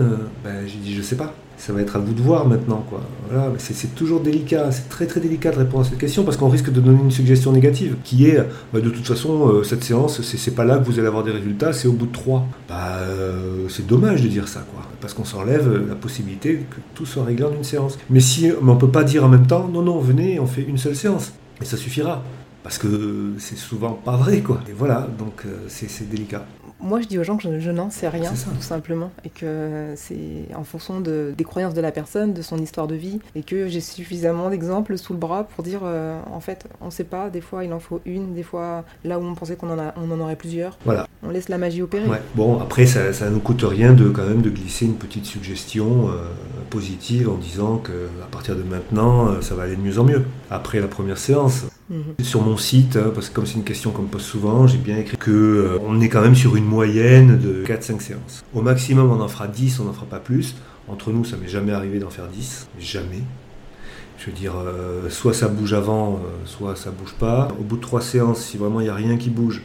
Ben, 0.44 0.66
J'ai 0.66 0.78
dit, 0.78 0.94
je 0.94 1.02
sais 1.02 1.16
pas. 1.16 1.34
Ça 1.58 1.72
va 1.72 1.80
être 1.80 1.96
à 1.96 1.98
vous 1.98 2.12
de 2.12 2.20
voir 2.20 2.46
maintenant, 2.46 2.84
quoi. 2.88 3.00
Voilà, 3.28 3.50
c'est 3.56 3.94
toujours 3.94 4.20
délicat, 4.20 4.70
c'est 4.70 4.90
très 4.90 5.06
très 5.06 5.20
délicat 5.20 5.50
de 5.52 5.56
répondre 5.56 5.86
à 5.86 5.88
cette 5.88 5.98
question 5.98 6.22
parce 6.22 6.36
qu'on 6.36 6.50
risque 6.50 6.70
de 6.70 6.80
donner 6.80 7.00
une 7.02 7.10
suggestion 7.10 7.50
négative 7.50 7.96
qui 8.04 8.26
est, 8.26 8.38
bah, 8.74 8.80
de 8.80 8.90
toute 8.90 9.06
façon, 9.06 9.48
euh, 9.48 9.62
cette 9.62 9.82
séance, 9.82 10.20
c'est 10.20 10.54
pas 10.54 10.64
là 10.66 10.76
que 10.78 10.84
vous 10.84 10.98
allez 10.98 11.08
avoir 11.08 11.24
des 11.24 11.30
résultats, 11.30 11.72
c'est 11.72 11.88
au 11.88 11.92
bout 11.92 12.06
de 12.06 12.12
trois. 12.12 12.46
Bah, 12.68 12.98
euh, 13.00 13.68
c'est 13.70 13.86
dommage 13.86 14.22
de 14.22 14.28
dire 14.28 14.48
ça, 14.48 14.66
quoi, 14.74 14.82
parce 15.00 15.14
qu'on 15.14 15.24
s'enlève 15.24 15.88
la 15.88 15.94
possibilité 15.94 16.56
que 16.70 16.76
tout 16.94 17.06
soit 17.06 17.24
réglé 17.24 17.44
en 17.44 17.52
une 17.52 17.64
séance. 17.64 17.98
Mais 18.10 18.20
si, 18.20 18.52
mais 18.60 18.70
on 18.72 18.76
peut 18.76 18.90
pas 18.90 19.04
dire 19.04 19.24
en 19.24 19.28
même 19.28 19.46
temps, 19.46 19.66
non, 19.72 19.80
non, 19.80 19.98
venez, 19.98 20.38
on 20.38 20.46
fait 20.46 20.62
une 20.62 20.78
seule 20.78 20.94
séance, 20.94 21.32
et 21.62 21.64
ça 21.64 21.78
suffira. 21.78 22.22
Parce 22.66 22.78
que 22.78 23.34
c'est 23.38 23.54
souvent 23.56 23.92
pas 23.92 24.16
vrai, 24.16 24.40
quoi. 24.40 24.60
Et 24.68 24.72
voilà, 24.72 25.06
donc 25.20 25.44
euh, 25.46 25.50
c'est 25.68 26.08
délicat. 26.10 26.44
Moi, 26.80 27.00
je 27.00 27.06
dis 27.06 27.16
aux 27.16 27.22
gens 27.22 27.36
que 27.36 27.44
je, 27.44 27.60
je 27.60 27.70
n'en 27.70 27.90
sais 27.90 28.08
rien, 28.08 28.28
tout 28.30 28.60
simplement, 28.62 29.12
et 29.24 29.30
que 29.30 29.92
c'est 29.94 30.48
en 30.54 30.64
fonction 30.64 31.00
de, 31.00 31.32
des 31.38 31.44
croyances 31.44 31.74
de 31.74 31.80
la 31.80 31.92
personne, 31.92 32.34
de 32.34 32.42
son 32.42 32.58
histoire 32.58 32.88
de 32.88 32.96
vie, 32.96 33.20
et 33.36 33.44
que 33.44 33.68
j'ai 33.68 33.80
suffisamment 33.80 34.50
d'exemples 34.50 34.98
sous 34.98 35.12
le 35.12 35.18
bras 35.20 35.44
pour 35.44 35.62
dire, 35.62 35.80
euh, 35.84 36.18
en 36.32 36.40
fait, 36.40 36.66
on 36.80 36.86
ne 36.86 36.90
sait 36.90 37.04
pas, 37.04 37.30
des 37.30 37.40
fois 37.40 37.64
il 37.64 37.72
en 37.72 37.78
faut 37.78 38.00
une, 38.04 38.34
des 38.34 38.42
fois 38.42 38.84
là 39.04 39.18
où 39.20 39.22
on 39.24 39.34
pensait 39.36 39.54
qu'on 39.56 39.70
en, 39.70 39.78
a- 39.78 39.94
on 39.96 40.10
en 40.10 40.18
aurait 40.20 40.36
plusieurs. 40.36 40.76
Voilà. 40.84 41.06
On 41.22 41.30
laisse 41.30 41.48
la 41.48 41.56
magie 41.58 41.82
opérer. 41.82 42.06
Ouais. 42.08 42.20
Bon, 42.34 42.60
après, 42.60 42.84
ça, 42.84 43.12
ça 43.12 43.30
nous 43.30 43.40
coûte 43.40 43.62
rien 43.66 43.92
de 43.94 44.10
quand 44.10 44.26
même 44.26 44.42
de 44.42 44.50
glisser 44.50 44.86
une 44.86 44.96
petite 44.96 45.24
suggestion 45.24 46.08
euh, 46.10 46.24
positive 46.68 47.28
en 47.28 47.36
disant 47.36 47.78
que 47.78 47.92
à 48.22 48.26
partir 48.26 48.56
de 48.56 48.62
maintenant, 48.62 49.28
euh, 49.28 49.40
ça 49.40 49.54
va 49.54 49.64
aller 49.64 49.76
de 49.76 49.80
mieux 49.80 49.98
en 49.98 50.04
mieux. 50.04 50.22
Après 50.50 50.80
la 50.80 50.88
première 50.88 51.18
séance, 51.18 51.64
Mhm. 51.88 52.24
sur 52.24 52.42
mon 52.42 52.56
site, 52.56 52.96
hein, 52.96 53.12
parce 53.14 53.28
que 53.28 53.34
comme 53.36 53.46
c'est 53.46 53.54
une 53.54 53.62
question 53.64 53.92
qu'on 53.92 54.02
me 54.02 54.08
pose 54.08 54.22
souvent, 54.22 54.66
j'ai 54.66 54.78
bien 54.78 54.96
écrit 54.96 55.16
que 55.16 55.30
euh, 55.30 55.78
on 55.86 56.00
est 56.00 56.08
quand 56.08 56.20
même 56.20 56.34
sur 56.34 56.56
une 56.56 56.64
moyenne 56.64 57.38
de 57.38 57.62
4-5 57.64 58.00
séances. 58.02 58.44
Au 58.54 58.60
maximum, 58.60 59.08
on 59.12 59.20
en 59.20 59.28
fera 59.28 59.46
10, 59.46 59.78
on 59.78 59.84
n'en 59.84 59.92
fera 59.92 60.06
pas 60.06 60.18
plus. 60.18 60.56
Entre 60.88 61.10
nous, 61.12 61.24
ça 61.24 61.36
m'est 61.36 61.46
jamais 61.48 61.70
arrivé 61.72 62.00
d'en 62.00 62.10
faire 62.10 62.26
10, 62.26 62.66
jamais. 62.80 63.22
Je 64.18 64.26
veux 64.26 64.32
dire, 64.32 64.54
euh, 64.56 65.08
soit 65.10 65.32
ça 65.34 65.46
bouge 65.46 65.74
avant, 65.74 66.14
euh, 66.14 66.18
soit 66.44 66.74
ça 66.74 66.90
bouge 66.90 67.14
pas. 67.20 67.48
Au 67.60 67.62
bout 67.62 67.76
de 67.76 67.82
trois 67.82 68.00
séances, 68.00 68.40
si 68.40 68.56
vraiment 68.56 68.80
il 68.80 68.84
n'y 68.84 68.90
a 68.90 68.94
rien 68.94 69.16
qui 69.16 69.30
bouge, 69.30 69.62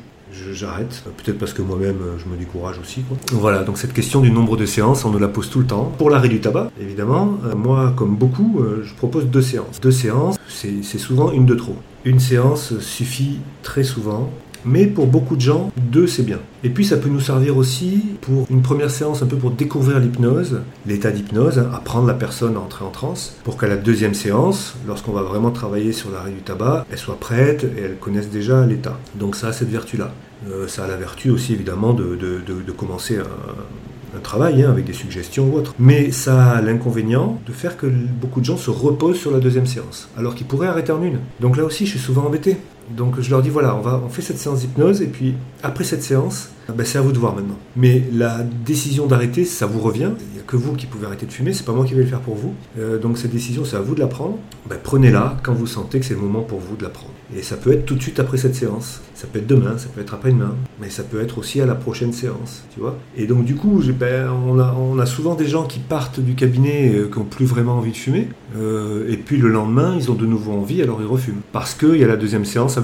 j'arrête. 0.53 1.03
Peut-être 1.17 1.37
parce 1.37 1.53
que 1.53 1.61
moi-même, 1.61 1.97
euh, 2.01 2.17
je 2.17 2.25
me 2.29 2.37
décourage 2.37 2.79
aussi. 2.79 3.03
Voilà, 3.31 3.63
donc 3.63 3.77
cette 3.77 3.93
question 3.93 4.21
du 4.21 4.31
nombre 4.31 4.57
de 4.57 4.65
séances, 4.65 5.05
on 5.05 5.11
nous 5.11 5.19
la 5.19 5.27
pose 5.27 5.49
tout 5.49 5.59
le 5.59 5.65
temps. 5.65 5.91
Pour 5.97 6.09
l'arrêt 6.09 6.29
du 6.29 6.39
tabac, 6.39 6.71
évidemment, 6.79 7.37
euh, 7.45 7.55
moi, 7.55 7.93
comme 7.95 8.15
beaucoup, 8.15 8.59
euh, 8.59 8.83
je 8.83 8.93
propose 8.93 9.25
deux 9.27 9.41
séances. 9.41 9.79
Deux 9.81 9.91
séances, 9.91 10.37
c'est 10.47 10.81
souvent 10.97 11.31
une 11.31 11.45
de 11.45 11.55
trop. 11.55 11.75
Une 12.05 12.19
séance 12.19 12.77
suffit 12.79 13.39
très 13.63 13.83
souvent. 13.83 14.29
Mais 14.65 14.85
pour 14.85 15.07
beaucoup 15.07 15.35
de 15.35 15.41
gens, 15.41 15.71
deux 15.77 16.07
c'est 16.07 16.23
bien. 16.23 16.39
Et 16.63 16.69
puis 16.69 16.85
ça 16.85 16.97
peut 16.97 17.09
nous 17.09 17.19
servir 17.19 17.57
aussi 17.57 18.03
pour 18.21 18.45
une 18.49 18.61
première 18.61 18.91
séance 18.91 19.21
un 19.23 19.25
peu 19.25 19.35
pour 19.37 19.51
découvrir 19.51 19.99
l'hypnose, 19.99 20.59
l'état 20.85 21.11
d'hypnose, 21.11 21.57
apprendre 21.73 22.07
la 22.07 22.13
personne 22.13 22.55
à 22.55 22.59
entrer 22.59 22.85
en 22.85 22.89
transe, 22.91 23.35
pour 23.43 23.57
qu'à 23.57 23.67
la 23.67 23.77
deuxième 23.77 24.13
séance, 24.13 24.75
lorsqu'on 24.87 25.11
va 25.13 25.23
vraiment 25.23 25.51
travailler 25.51 25.91
sur 25.93 26.11
l'arrêt 26.11 26.31
du 26.31 26.41
tabac, 26.41 26.85
elle 26.91 26.97
soit 26.97 27.19
prête 27.19 27.63
et 27.63 27.81
elle 27.81 27.97
connaisse 27.97 28.29
déjà 28.29 28.65
l'état. 28.65 28.97
Donc 29.15 29.35
ça 29.35 29.47
a 29.47 29.53
cette 29.53 29.69
vertu-là. 29.69 30.11
Euh, 30.49 30.67
ça 30.67 30.85
a 30.85 30.87
la 30.87 30.97
vertu 30.97 31.29
aussi 31.29 31.53
évidemment 31.53 31.93
de, 31.93 32.15
de- 32.15 32.41
de- 32.65 32.71
commencer 32.71 33.17
un, 33.17 34.17
un 34.17 34.19
travail 34.21 34.63
hein, 34.63 34.71
avec 34.71 34.85
des 34.85 34.93
suggestions 34.93 35.49
ou 35.51 35.57
autre. 35.57 35.73
Mais 35.77 36.11
ça 36.11 36.51
a 36.51 36.61
l'inconvénient 36.61 37.39
de 37.45 37.51
faire 37.51 37.77
que 37.77 37.85
beaucoup 37.85 38.39
de 38.39 38.45
gens 38.45 38.57
se 38.57 38.69
reposent 38.71 39.17
sur 39.19 39.31
la 39.31 39.39
deuxième 39.39 39.65
séance, 39.67 40.09
alors 40.17 40.33
qu'ils 40.35 40.47
pourraient 40.47 40.67
arrêter 40.67 40.91
en 40.91 41.03
une. 41.03 41.19
Donc 41.39 41.57
là 41.57 41.63
aussi, 41.63 41.85
je 41.85 41.91
suis 41.91 41.99
souvent 41.99 42.25
embêté. 42.25 42.57
Donc 42.95 43.19
je 43.19 43.29
leur 43.29 43.41
dis 43.41 43.49
voilà, 43.49 43.75
on, 43.75 43.81
va, 43.81 44.01
on 44.05 44.09
fait 44.09 44.21
cette 44.21 44.37
séance 44.37 44.59
d'hypnose 44.59 45.01
et 45.01 45.07
puis 45.07 45.35
après 45.63 45.83
cette 45.83 46.03
séance, 46.03 46.49
ben, 46.69 46.85
c'est 46.85 46.97
à 46.97 47.01
vous 47.01 47.11
de 47.11 47.17
voir 47.17 47.35
maintenant. 47.35 47.57
Mais 47.75 48.03
la 48.13 48.43
décision 48.43 49.07
d'arrêter, 49.07 49.45
ça 49.45 49.65
vous 49.65 49.79
revient. 49.79 50.11
Il 50.19 50.33
n'y 50.35 50.39
a 50.39 50.43
que 50.43 50.55
vous 50.55 50.73
qui 50.73 50.85
pouvez 50.85 51.05
arrêter 51.05 51.25
de 51.25 51.31
fumer, 51.31 51.53
c'est 51.53 51.65
pas 51.65 51.73
moi 51.73 51.85
qui 51.85 51.93
vais 51.93 52.03
le 52.03 52.07
faire 52.07 52.21
pour 52.21 52.35
vous. 52.35 52.53
Euh, 52.79 52.97
donc 52.97 53.17
cette 53.17 53.31
décision, 53.31 53.65
c'est 53.65 53.75
à 53.75 53.81
vous 53.81 53.95
de 53.95 53.99
la 53.99 54.07
prendre. 54.07 54.37
Ben, 54.69 54.77
Prenez-la 54.81 55.37
quand 55.43 55.53
vous 55.53 55.67
sentez 55.67 55.99
que 55.99 56.05
c'est 56.05 56.13
le 56.13 56.19
moment 56.19 56.41
pour 56.41 56.59
vous 56.59 56.75
de 56.75 56.83
la 56.83 56.89
prendre. 56.89 57.11
Et 57.35 57.43
ça 57.43 57.55
peut 57.55 57.71
être 57.71 57.85
tout 57.85 57.95
de 57.95 58.01
suite 58.01 58.19
après 58.19 58.37
cette 58.37 58.55
séance, 58.55 58.99
ça 59.15 59.25
peut 59.25 59.39
être 59.39 59.47
demain, 59.47 59.77
ça 59.77 59.87
peut 59.87 60.01
être 60.01 60.13
après-demain, 60.13 60.53
mais 60.81 60.89
ça 60.89 61.03
peut 61.03 61.21
être 61.21 61.37
aussi 61.37 61.61
à 61.61 61.65
la 61.65 61.75
prochaine 61.75 62.11
séance, 62.11 62.63
tu 62.73 62.81
vois. 62.81 62.97
Et 63.15 63.25
donc 63.25 63.45
du 63.45 63.55
coup, 63.55 63.81
ben, 63.97 64.29
on, 64.29 64.59
a, 64.59 64.75
on 64.77 64.99
a 64.99 65.05
souvent 65.05 65.35
des 65.35 65.47
gens 65.47 65.63
qui 65.63 65.79
partent 65.79 66.19
du 66.19 66.35
cabinet 66.35 66.91
euh, 66.93 67.09
qui 67.09 67.19
n'ont 67.19 67.25
plus 67.25 67.45
vraiment 67.45 67.77
envie 67.77 67.91
de 67.91 67.97
fumer, 67.97 68.27
euh, 68.57 69.09
et 69.09 69.15
puis 69.15 69.37
le 69.37 69.47
lendemain, 69.47 69.95
ils 69.97 70.11
ont 70.11 70.15
de 70.15 70.25
nouveau 70.25 70.51
envie, 70.51 70.81
alors 70.81 70.99
ils 71.01 71.07
refument. 71.07 71.41
Parce 71.53 71.73
qu'il 71.73 71.95
y 71.95 72.03
a 72.03 72.07
la 72.07 72.17
deuxième 72.17 72.43
séance 72.43 72.77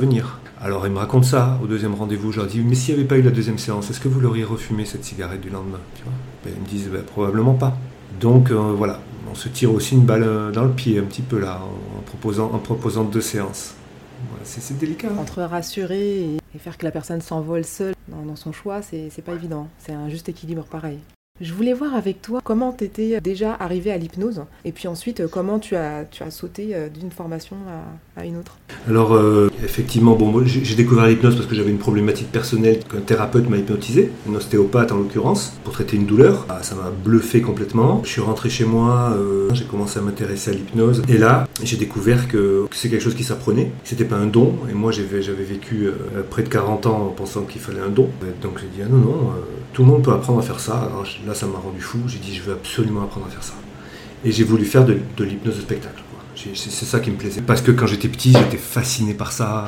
Alors 0.60 0.86
ils 0.88 0.92
me 0.94 0.98
racontent 0.98 1.26
ça 1.28 1.60
au 1.64 1.68
deuxième 1.68 1.94
rendez-vous, 1.94 2.32
je 2.32 2.38
leur 2.40 2.48
dis, 2.48 2.62
mais 2.62 2.74
s'il 2.76 2.96
n'y 2.96 3.00
avait 3.02 3.08
pas 3.08 3.18
eu 3.18 3.22
la 3.22 3.30
deuxième 3.32 3.58
séance, 3.60 3.90
est-ce 3.92 4.00
que 4.00 4.08
vous 4.08 4.20
l'auriez 4.20 4.44
refumé 4.44 4.86
cette 4.86 5.04
cigarette 5.04 5.42
du 5.42 5.50
lendemain 5.50 5.80
Ben, 6.44 6.52
Ils 6.56 6.62
me 6.62 6.68
disent, 6.68 6.90
ben, 6.90 7.04
probablement 7.04 7.54
pas. 7.54 7.78
Donc 8.20 8.50
euh, 8.50 8.56
voilà, 8.76 9.00
on 9.32 9.36
se 9.36 9.50
tire 9.50 9.72
aussi 9.72 9.94
une 9.96 10.06
balle 10.06 10.24
euh, 10.24 10.52
dans 10.52 10.64
le 10.64 10.72
pied 10.72 10.98
un 10.98 11.04
petit 11.04 11.22
peu 11.22 11.40
là, 11.40 11.62
en, 11.62 12.58
proposant, 12.58 13.04
deux 13.04 13.22
séances. 13.22 13.76
C'est 14.44 14.78
délicat. 14.80 15.10
hein. 15.12 15.18
Entre 15.20 15.44
rassurer 15.44 16.22
et, 16.22 16.38
et 16.56 16.58
faire 16.58 16.78
que 16.78 16.86
la 16.86 16.92
personne 16.92 17.22
s'envole 17.22 17.64
seule 17.64 17.94
dans 18.08 18.24
dans 18.26 18.36
son 18.36 18.52
choix, 18.52 18.82
c'est 18.82 19.12
pas 19.24 19.34
évident. 19.34 19.68
C'est 19.78 19.94
un 19.94 20.10
juste 20.10 20.28
équilibre 20.30 20.64
pareil. 20.64 20.98
Je 21.40 21.54
voulais 21.54 21.74
voir 21.74 21.94
avec 21.94 22.24
toi 22.24 22.42
comment 22.44 22.74
tu 22.74 22.84
étais 22.84 23.22
déjà 23.22 23.54
arrivé 23.60 23.92
à 23.92 23.98
l'hypnose 23.98 24.42
et 24.66 24.72
puis 24.72 24.88
ensuite 24.88 25.20
euh, 25.20 25.28
comment 25.32 25.60
tu 25.60 25.76
as, 25.76 26.04
tu 26.10 26.24
as 26.24 26.32
sauté 26.32 26.70
euh, 26.74 26.90
d'une 26.90 27.12
formation 27.12 27.56
à, 28.16 28.26
une 28.26 28.38
autre. 28.38 28.58
Alors 28.88 29.14
euh, 29.14 29.52
effectivement, 29.64 30.16
bon, 30.16 30.44
j'ai 30.44 30.74
découvert 30.74 31.06
l'hypnose 31.06 31.36
parce 31.36 31.46
que 31.46 31.54
j'avais 31.54 31.70
une 31.70 31.78
problématique 31.78 32.32
personnelle 32.32 32.80
qu'un 32.92 33.02
thérapeute 33.02 33.48
m'a 33.48 33.58
hypnotisé, 33.58 34.12
un 34.28 34.34
ostéopathe 34.34 34.92
en 34.92 34.98
l'occurrence, 34.98 35.54
pour 35.64 35.74
traiter 35.74 35.98
une 35.98 36.08
douleur. 36.08 36.48
Ah, 36.50 36.64
ça 36.64 36.74
m'a 36.74 36.90
bluffé 36.90 37.42
complètement. 37.42 38.02
Je 38.04 38.10
suis 38.10 38.22
rentré 38.22 38.50
chez 38.50 38.66
moi, 38.66 39.16
j'ai 39.54 39.66
commencé 39.66 40.00
à 40.00 40.02
m'intéresser 40.02 40.50
à 40.50 40.54
l'hypnose 40.56 41.04
et 41.08 41.20
là 41.20 41.48
j'ai 41.62 41.78
découvert 41.78 42.28
que, 42.28 42.66
c'est 42.72 42.90
quelque 42.90 43.04
chose 43.04 43.16
qui 43.16 43.24
s'apprenait. 43.24 43.72
C'était 43.84 44.06
pas 44.06 44.16
un 44.16 44.26
don 44.26 44.56
et 44.72 44.74
moi 44.74 44.92
j'avais 44.92 45.44
vécu 45.44 45.90
près 46.32 46.42
de 46.42 46.50
40 46.50 46.88
ans 46.88 47.08
en 47.08 47.10
pensant 47.10 47.44
qu'il 47.44 47.62
fallait 47.62 47.82
un 47.82 47.90
don. 47.90 48.10
Donc 48.42 48.60
j'ai 48.60 48.68
dit 48.68 48.82
ah 48.84 48.90
non 48.90 48.98
non, 48.98 49.34
tout 49.78 49.84
le 49.84 49.92
monde 49.92 50.02
peut 50.02 50.12
apprendre 50.12 50.40
à 50.40 50.42
faire 50.42 50.60
ça. 50.60 50.90
Là, 51.28 51.36
ça 51.36 51.46
m'a 51.46 51.60
rendu 51.60 51.80
fou. 51.80 52.00
J'ai 52.08 52.18
dit, 52.18 52.34
je 52.34 52.42
veux 52.42 52.54
absolument 52.54 53.04
apprendre 53.04 53.28
à 53.28 53.30
faire 53.30 53.44
ça. 53.44 53.54
Et 54.26 54.32
j'ai 54.32 54.44
voulu 54.44 54.66
faire 54.66 54.84
de, 54.84 54.98
de 55.16 55.24
l'hypnose 55.24 55.56
de 55.56 55.62
spectacle. 55.62 56.02
C'est 56.36 56.72
ça 56.72 57.00
qui 57.00 57.12
me 57.12 57.16
plaisait. 57.16 57.42
Parce 57.42 57.62
que 57.62 57.70
quand 57.70 57.86
j'étais 57.86 58.08
petit, 58.08 58.34
j'étais 58.34 58.58
fasciné 58.58 59.14
par 59.14 59.32
ça. 59.32 59.66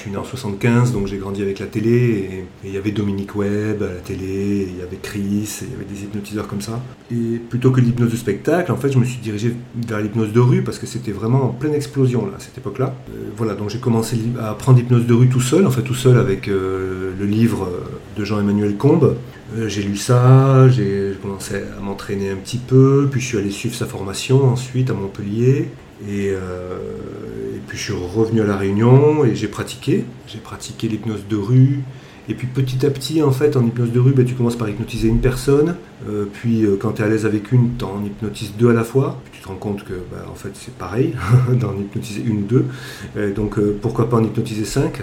Je 0.00 0.04
suis 0.04 0.12
né 0.12 0.16
en 0.16 0.24
75, 0.24 0.92
donc 0.92 1.08
j'ai 1.08 1.18
grandi 1.18 1.42
avec 1.42 1.58
la 1.58 1.66
télé. 1.66 2.46
Il 2.64 2.72
y 2.72 2.78
avait 2.78 2.90
Dominique 2.90 3.36
Webb 3.36 3.82
à 3.82 3.92
la 3.92 4.00
télé, 4.00 4.66
il 4.70 4.78
y 4.78 4.80
avait 4.80 4.96
Chris, 4.96 5.58
il 5.60 5.72
y 5.72 5.74
avait 5.74 5.84
des 5.84 6.04
hypnotiseurs 6.04 6.48
comme 6.48 6.62
ça. 6.62 6.80
Et 7.12 7.36
plutôt 7.36 7.70
que 7.70 7.82
l'hypnose 7.82 8.10
de 8.10 8.16
spectacle, 8.16 8.72
en 8.72 8.78
fait, 8.78 8.90
je 8.90 8.98
me 8.98 9.04
suis 9.04 9.18
dirigé 9.18 9.54
vers 9.86 10.00
l'hypnose 10.00 10.32
de 10.32 10.40
rue 10.40 10.62
parce 10.62 10.78
que 10.78 10.86
c'était 10.86 11.12
vraiment 11.12 11.44
en 11.44 11.48
pleine 11.48 11.74
explosion 11.74 12.24
là, 12.24 12.32
à 12.38 12.40
cette 12.40 12.56
époque-là. 12.56 12.94
Euh, 13.10 13.28
voilà, 13.36 13.54
donc 13.54 13.68
j'ai 13.68 13.78
commencé 13.78 14.16
à 14.40 14.52
apprendre 14.52 14.78
l'hypnose 14.78 15.04
de 15.04 15.12
rue 15.12 15.28
tout 15.28 15.42
seul, 15.42 15.66
en 15.66 15.70
fait 15.70 15.82
tout 15.82 15.92
seul 15.92 16.16
avec 16.16 16.48
euh, 16.48 17.12
le 17.20 17.26
livre 17.26 17.68
de 18.16 18.24
Jean-Emmanuel 18.24 18.78
Combes. 18.78 19.16
Euh, 19.58 19.68
j'ai 19.68 19.82
lu 19.82 19.98
ça, 19.98 20.66
j'ai 20.70 21.12
commencé 21.20 21.56
à 21.56 21.82
m'entraîner 21.82 22.30
un 22.30 22.36
petit 22.36 22.56
peu, 22.56 23.06
puis 23.10 23.20
je 23.20 23.26
suis 23.26 23.36
allé 23.36 23.50
suivre 23.50 23.74
sa 23.74 23.84
formation 23.84 24.44
ensuite 24.44 24.88
à 24.88 24.94
Montpellier. 24.94 25.68
Et, 26.08 26.30
euh, 26.30 26.78
et 27.56 27.60
puis 27.66 27.76
je 27.76 27.82
suis 27.82 27.92
revenu 27.92 28.40
à 28.40 28.46
La 28.46 28.56
Réunion 28.56 29.24
et 29.24 29.34
j'ai 29.34 29.48
pratiqué. 29.48 30.04
J'ai 30.26 30.38
pratiqué 30.38 30.88
l'hypnose 30.88 31.26
de 31.28 31.36
rue. 31.36 31.80
Et 32.28 32.34
puis 32.34 32.46
petit 32.46 32.86
à 32.86 32.90
petit, 32.90 33.22
en 33.22 33.32
fait, 33.32 33.56
en 33.56 33.66
hypnose 33.66 33.90
de 33.90 33.98
rue, 33.98 34.12
ben, 34.12 34.24
tu 34.24 34.34
commences 34.34 34.56
par 34.56 34.68
hypnotiser 34.68 35.08
une 35.08 35.20
personne. 35.20 35.76
Euh, 36.08 36.26
puis 36.32 36.64
quand 36.80 36.92
tu 36.92 37.02
es 37.02 37.04
à 37.04 37.08
l'aise 37.08 37.26
avec 37.26 37.50
une, 37.52 37.76
tu 37.76 37.84
en 37.84 38.04
hypnotises 38.04 38.52
deux 38.56 38.70
à 38.70 38.74
la 38.74 38.84
fois. 38.84 39.20
Puis 39.24 39.38
tu 39.38 39.42
te 39.42 39.48
rends 39.48 39.56
compte 39.56 39.84
que 39.84 39.94
ben, 39.94 40.22
en 40.30 40.34
fait, 40.34 40.50
c'est 40.54 40.74
pareil 40.74 41.14
d'en 41.60 41.72
hypnotiser 41.74 42.22
une 42.24 42.42
ou 42.42 42.46
deux. 42.46 42.66
donc 43.34 43.58
pourquoi 43.80 44.08
pas 44.08 44.18
en 44.18 44.24
hypnotiser 44.24 44.64
cinq? 44.64 45.02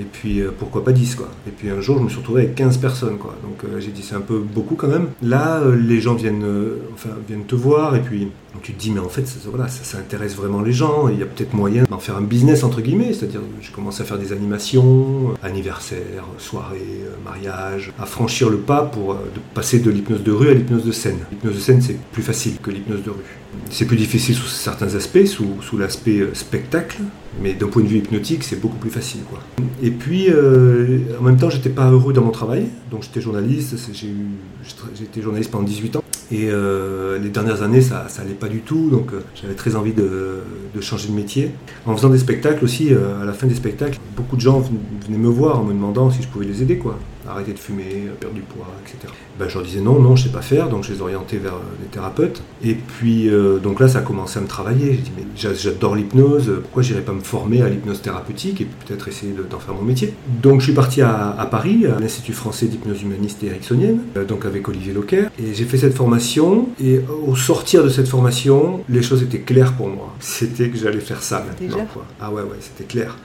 Et 0.00 0.04
puis 0.04 0.40
euh, 0.40 0.50
pourquoi 0.56 0.84
pas 0.84 0.92
10 0.92 1.16
quoi. 1.16 1.28
Et 1.46 1.50
puis 1.50 1.70
un 1.70 1.80
jour 1.80 1.98
je 1.98 2.04
me 2.04 2.08
suis 2.08 2.18
retrouvé 2.18 2.42
avec 2.42 2.54
15 2.54 2.78
personnes 2.78 3.18
quoi. 3.18 3.34
Donc 3.42 3.64
euh, 3.64 3.80
j'ai 3.80 3.90
dit 3.90 4.02
c'est 4.02 4.14
un 4.14 4.20
peu 4.20 4.38
beaucoup 4.38 4.74
quand 4.74 4.88
même. 4.88 5.08
Là 5.22 5.60
euh, 5.60 5.76
les 5.76 6.00
gens 6.00 6.14
viennent, 6.14 6.46
enfin, 6.92 7.10
viennent 7.26 7.44
te 7.44 7.54
voir 7.54 7.96
et 7.96 8.00
puis 8.00 8.28
tu 8.62 8.72
te 8.72 8.80
dis 8.80 8.90
mais 8.90 9.00
en 9.00 9.08
fait 9.08 9.26
ça, 9.26 9.38
voilà, 9.50 9.68
ça, 9.68 9.98
intéresse 9.98 10.36
vraiment 10.36 10.62
les 10.62 10.72
gens. 10.72 11.08
Il 11.08 11.18
y 11.18 11.22
a 11.22 11.26
peut-être 11.26 11.54
moyen 11.54 11.84
d'en 11.90 11.98
faire 11.98 12.16
un 12.16 12.22
business 12.22 12.64
entre 12.64 12.80
guillemets. 12.80 13.12
C'est-à-dire 13.12 13.40
j'ai 13.60 13.72
commencé 13.72 14.02
à 14.02 14.04
faire 14.04 14.18
des 14.18 14.32
animations, 14.32 15.34
anniversaires, 15.42 16.24
soirées, 16.38 17.04
mariages, 17.24 17.92
à 17.98 18.06
franchir 18.06 18.50
le 18.50 18.58
pas 18.58 18.82
pour 18.82 19.16
passer 19.54 19.80
de 19.80 19.90
l'hypnose 19.90 20.22
de 20.22 20.32
rue 20.32 20.50
à 20.50 20.54
l'hypnose 20.54 20.84
de 20.84 20.92
scène. 20.92 21.18
L'hypnose 21.30 21.54
de 21.54 21.60
scène 21.60 21.80
c'est 21.80 21.98
plus 22.12 22.22
facile 22.22 22.58
que 22.62 22.70
l'hypnose 22.70 23.02
de 23.02 23.10
rue. 23.10 23.43
C'est 23.70 23.86
plus 23.86 23.96
difficile 23.96 24.34
sous 24.34 24.46
certains 24.46 24.94
aspects, 24.94 25.26
sous, 25.26 25.60
sous 25.62 25.76
l'aspect 25.76 26.28
spectacle, 26.32 26.98
mais 27.40 27.54
d'un 27.54 27.66
point 27.66 27.82
de 27.82 27.88
vue 27.88 27.98
hypnotique, 27.98 28.44
c'est 28.44 28.60
beaucoup 28.60 28.76
plus 28.76 28.90
facile. 28.90 29.20
Quoi. 29.28 29.40
Et 29.82 29.90
puis, 29.90 30.26
euh, 30.28 30.98
en 31.18 31.22
même 31.22 31.36
temps, 31.36 31.50
j'étais 31.50 31.70
pas 31.70 31.90
heureux 31.90 32.12
dans 32.12 32.22
mon 32.22 32.30
travail. 32.30 32.68
Donc, 32.90 33.02
j'étais 33.02 33.20
journaliste. 33.20 33.76
J'ai 33.92 35.04
été 35.04 35.20
journaliste 35.20 35.50
pendant 35.50 35.64
18 35.64 35.96
ans. 35.96 36.04
Et 36.30 36.48
euh, 36.48 37.18
les 37.18 37.28
dernières 37.28 37.62
années, 37.62 37.80
ça, 37.80 38.06
ça 38.08 38.22
pas 38.38 38.48
du 38.48 38.60
tout. 38.60 38.88
Donc, 38.90 39.12
euh, 39.12 39.20
j'avais 39.34 39.54
très 39.54 39.76
envie 39.76 39.92
de, 39.92 40.42
de, 40.74 40.80
changer 40.80 41.08
de 41.08 41.14
métier. 41.14 41.50
En 41.86 41.96
faisant 41.96 42.08
des 42.08 42.18
spectacles 42.18 42.64
aussi, 42.64 42.90
à 42.92 43.24
la 43.24 43.32
fin 43.32 43.46
des 43.46 43.54
spectacles, 43.54 43.98
beaucoup 44.16 44.36
de 44.36 44.40
gens 44.40 44.60
venaient 45.06 45.18
me 45.18 45.28
voir 45.28 45.60
en 45.60 45.64
me 45.64 45.72
demandant 45.72 46.10
si 46.10 46.22
je 46.22 46.28
pouvais 46.28 46.46
les 46.46 46.62
aider. 46.62 46.78
quoi 46.78 46.98
arrêter 47.28 47.52
de 47.52 47.58
fumer, 47.58 48.08
perdre 48.20 48.34
du 48.34 48.42
poids, 48.42 48.66
etc. 48.82 49.12
Ben, 49.38 49.48
je 49.48 49.54
leur 49.54 49.64
disais 49.64 49.80
non, 49.80 50.00
non, 50.00 50.16
je 50.16 50.24
sais 50.24 50.32
pas 50.32 50.42
faire, 50.42 50.68
donc 50.68 50.84
je 50.84 50.92
les 50.92 51.00
orientais 51.00 51.38
vers 51.38 51.54
des 51.80 51.86
thérapeutes. 51.86 52.42
Et 52.62 52.74
puis, 52.74 53.28
euh, 53.28 53.58
donc 53.58 53.80
là, 53.80 53.88
ça 53.88 53.98
a 53.98 54.02
commencé 54.02 54.38
à 54.38 54.42
me 54.42 54.46
travailler. 54.46 54.92
J'ai 54.92 55.02
dit, 55.02 55.12
mais 55.16 55.24
j'adore 55.36 55.96
l'hypnose, 55.96 56.52
pourquoi 56.62 56.82
j'irais 56.82 57.02
pas 57.02 57.12
me 57.12 57.20
former 57.20 57.62
à 57.62 57.68
l'hypnose 57.68 58.02
thérapeutique 58.02 58.60
et 58.60 58.64
peut-être 58.64 59.08
essayer 59.08 59.32
d'en 59.50 59.58
faire 59.58 59.74
mon 59.74 59.82
métier? 59.82 60.14
Donc 60.42 60.60
je 60.60 60.66
suis 60.66 60.74
parti 60.74 61.02
à, 61.02 61.48
Paris, 61.50 61.86
à 61.86 61.98
l'Institut 62.00 62.32
français 62.32 62.66
d'hypnose 62.66 63.02
humaniste 63.02 63.42
et 63.42 63.46
ericksonienne, 63.46 64.00
euh, 64.16 64.24
donc 64.24 64.44
avec 64.44 64.68
Olivier 64.68 64.92
Locker, 64.92 65.28
et 65.38 65.54
j'ai 65.54 65.64
fait 65.64 65.78
cette 65.78 65.94
formation. 65.94 66.68
Et 66.82 67.00
au 67.26 67.36
sortir 67.36 67.84
de 67.84 67.88
cette 67.88 68.08
formation, 68.08 68.82
les 68.88 69.02
choses 69.02 69.22
étaient 69.22 69.40
claires 69.40 69.74
pour 69.74 69.88
moi. 69.88 70.14
C'était 70.20 70.68
que 70.68 70.78
j'allais 70.78 71.00
faire 71.00 71.22
ça 71.22 71.44
maintenant. 71.46 71.86
Ah 72.20 72.30
ouais, 72.30 72.42
ouais, 72.42 72.58
c'était 72.60 72.84
clair. 72.84 73.16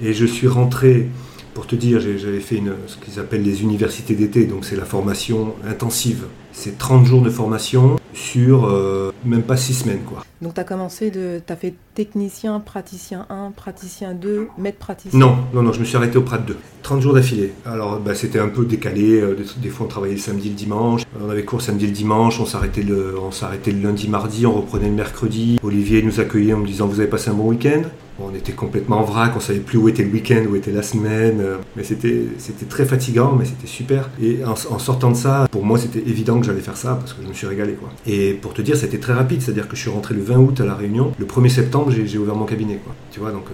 Et 0.00 0.12
je 0.12 0.26
suis 0.26 0.48
rentré 0.48 1.08
pour 1.56 1.66
te 1.66 1.74
dire, 1.74 2.00
j'avais 2.00 2.40
fait 2.40 2.56
une, 2.56 2.74
ce 2.86 2.98
qu'ils 2.98 3.18
appellent 3.18 3.42
les 3.42 3.62
universités 3.62 4.14
d'été, 4.14 4.44
donc 4.44 4.66
c'est 4.66 4.76
la 4.76 4.84
formation 4.84 5.54
intensive. 5.66 6.26
C'est 6.52 6.76
30 6.76 7.06
jours 7.06 7.22
de 7.22 7.30
formation 7.30 7.96
sur 8.12 8.66
euh, 8.66 9.10
même 9.24 9.42
pas 9.42 9.56
6 9.56 9.72
semaines. 9.72 10.02
Quoi. 10.04 10.22
Donc 10.42 10.52
tu 10.52 10.60
as 10.60 10.64
commencé 10.64 11.10
de. 11.10 11.40
Tu 11.46 11.50
as 11.50 11.56
fait 11.56 11.72
technicien, 11.94 12.60
praticien 12.60 13.24
1, 13.30 13.52
praticien 13.52 14.12
2, 14.12 14.48
maître 14.58 14.76
praticien 14.76 15.18
Non, 15.18 15.38
non, 15.54 15.62
non, 15.62 15.72
je 15.72 15.80
me 15.80 15.86
suis 15.86 15.96
arrêté 15.96 16.18
au 16.18 16.22
Prat 16.22 16.36
2. 16.36 16.58
30 16.82 17.00
jours 17.00 17.14
d'affilée. 17.14 17.54
Alors 17.64 18.00
bah, 18.00 18.14
c'était 18.14 18.38
un 18.38 18.48
peu 18.48 18.66
décalé. 18.66 19.18
Euh, 19.18 19.34
des, 19.56 19.70
fois 19.70 19.86
on 19.86 19.88
travaillait 19.88 20.16
le 20.16 20.20
samedi, 20.20 20.50
le 20.50 20.54
dimanche. 20.56 21.04
On 21.24 21.30
avait 21.30 21.46
cours 21.46 21.62
samedi, 21.62 21.86
le 21.86 21.92
dimanche. 21.92 22.38
On 22.38 22.44
s'arrêtait 22.44 22.82
le, 22.82 23.18
on 23.18 23.30
s'arrêtait 23.30 23.70
le 23.70 23.80
lundi, 23.80 24.08
mardi. 24.08 24.44
On 24.44 24.52
reprenait 24.52 24.88
le 24.88 24.94
mercredi. 24.94 25.58
Olivier 25.62 26.02
nous 26.02 26.20
accueillait 26.20 26.52
en 26.52 26.58
me 26.58 26.66
disant 26.66 26.86
Vous 26.86 27.00
avez 27.00 27.08
passé 27.08 27.30
un 27.30 27.34
bon 27.34 27.48
week-end? 27.48 27.84
On 28.18 28.34
était 28.34 28.52
complètement 28.52 28.98
en 28.98 29.04
vrac, 29.04 29.32
on 29.36 29.40
savait 29.40 29.60
plus 29.60 29.78
où 29.78 29.88
était 29.88 30.02
le 30.02 30.10
week-end, 30.10 30.44
où 30.50 30.56
était 30.56 30.72
la 30.72 30.82
semaine, 30.82 31.40
euh, 31.40 31.56
mais 31.76 31.84
c'était 31.84 32.26
très 32.68 32.84
fatigant, 32.84 33.36
mais 33.38 33.44
c'était 33.44 33.66
super. 33.66 34.10
Et 34.20 34.44
en, 34.44 34.56
sortant 34.56 35.10
de 35.10 35.16
ça, 35.16 35.46
pour 35.50 35.64
moi 35.64 35.78
c'était 35.78 36.00
évident 36.00 36.40
que 36.40 36.46
j'allais 36.46 36.60
faire 36.60 36.76
ça 36.76 36.94
parce 36.94 37.12
que 37.12 37.22
je 37.22 37.28
me 37.28 37.34
suis 37.34 37.46
régalé 37.46 37.74
quoi. 37.74 37.90
Et 38.06 38.32
pour 38.32 38.54
te 38.54 38.62
dire, 38.62 38.76
c'était 38.76 38.98
très 38.98 39.12
rapide, 39.12 39.42
c'est-à-dire 39.42 39.68
que 39.68 39.76
je 39.76 39.82
suis 39.82 39.90
rentré 39.90 40.14
le 40.14 40.22
20 40.22 40.36
août 40.38 40.60
à 40.60 40.64
la 40.64 40.74
Réunion, 40.74 41.12
le 41.18 41.26
1er 41.26 41.48
septembre 41.48 41.90
j'ai 41.90 42.18
ouvert 42.18 42.34
mon 42.34 42.46
cabinet 42.46 42.80
quoi. 42.82 42.94
Tu 43.10 43.20
vois, 43.20 43.32
donc 43.32 43.44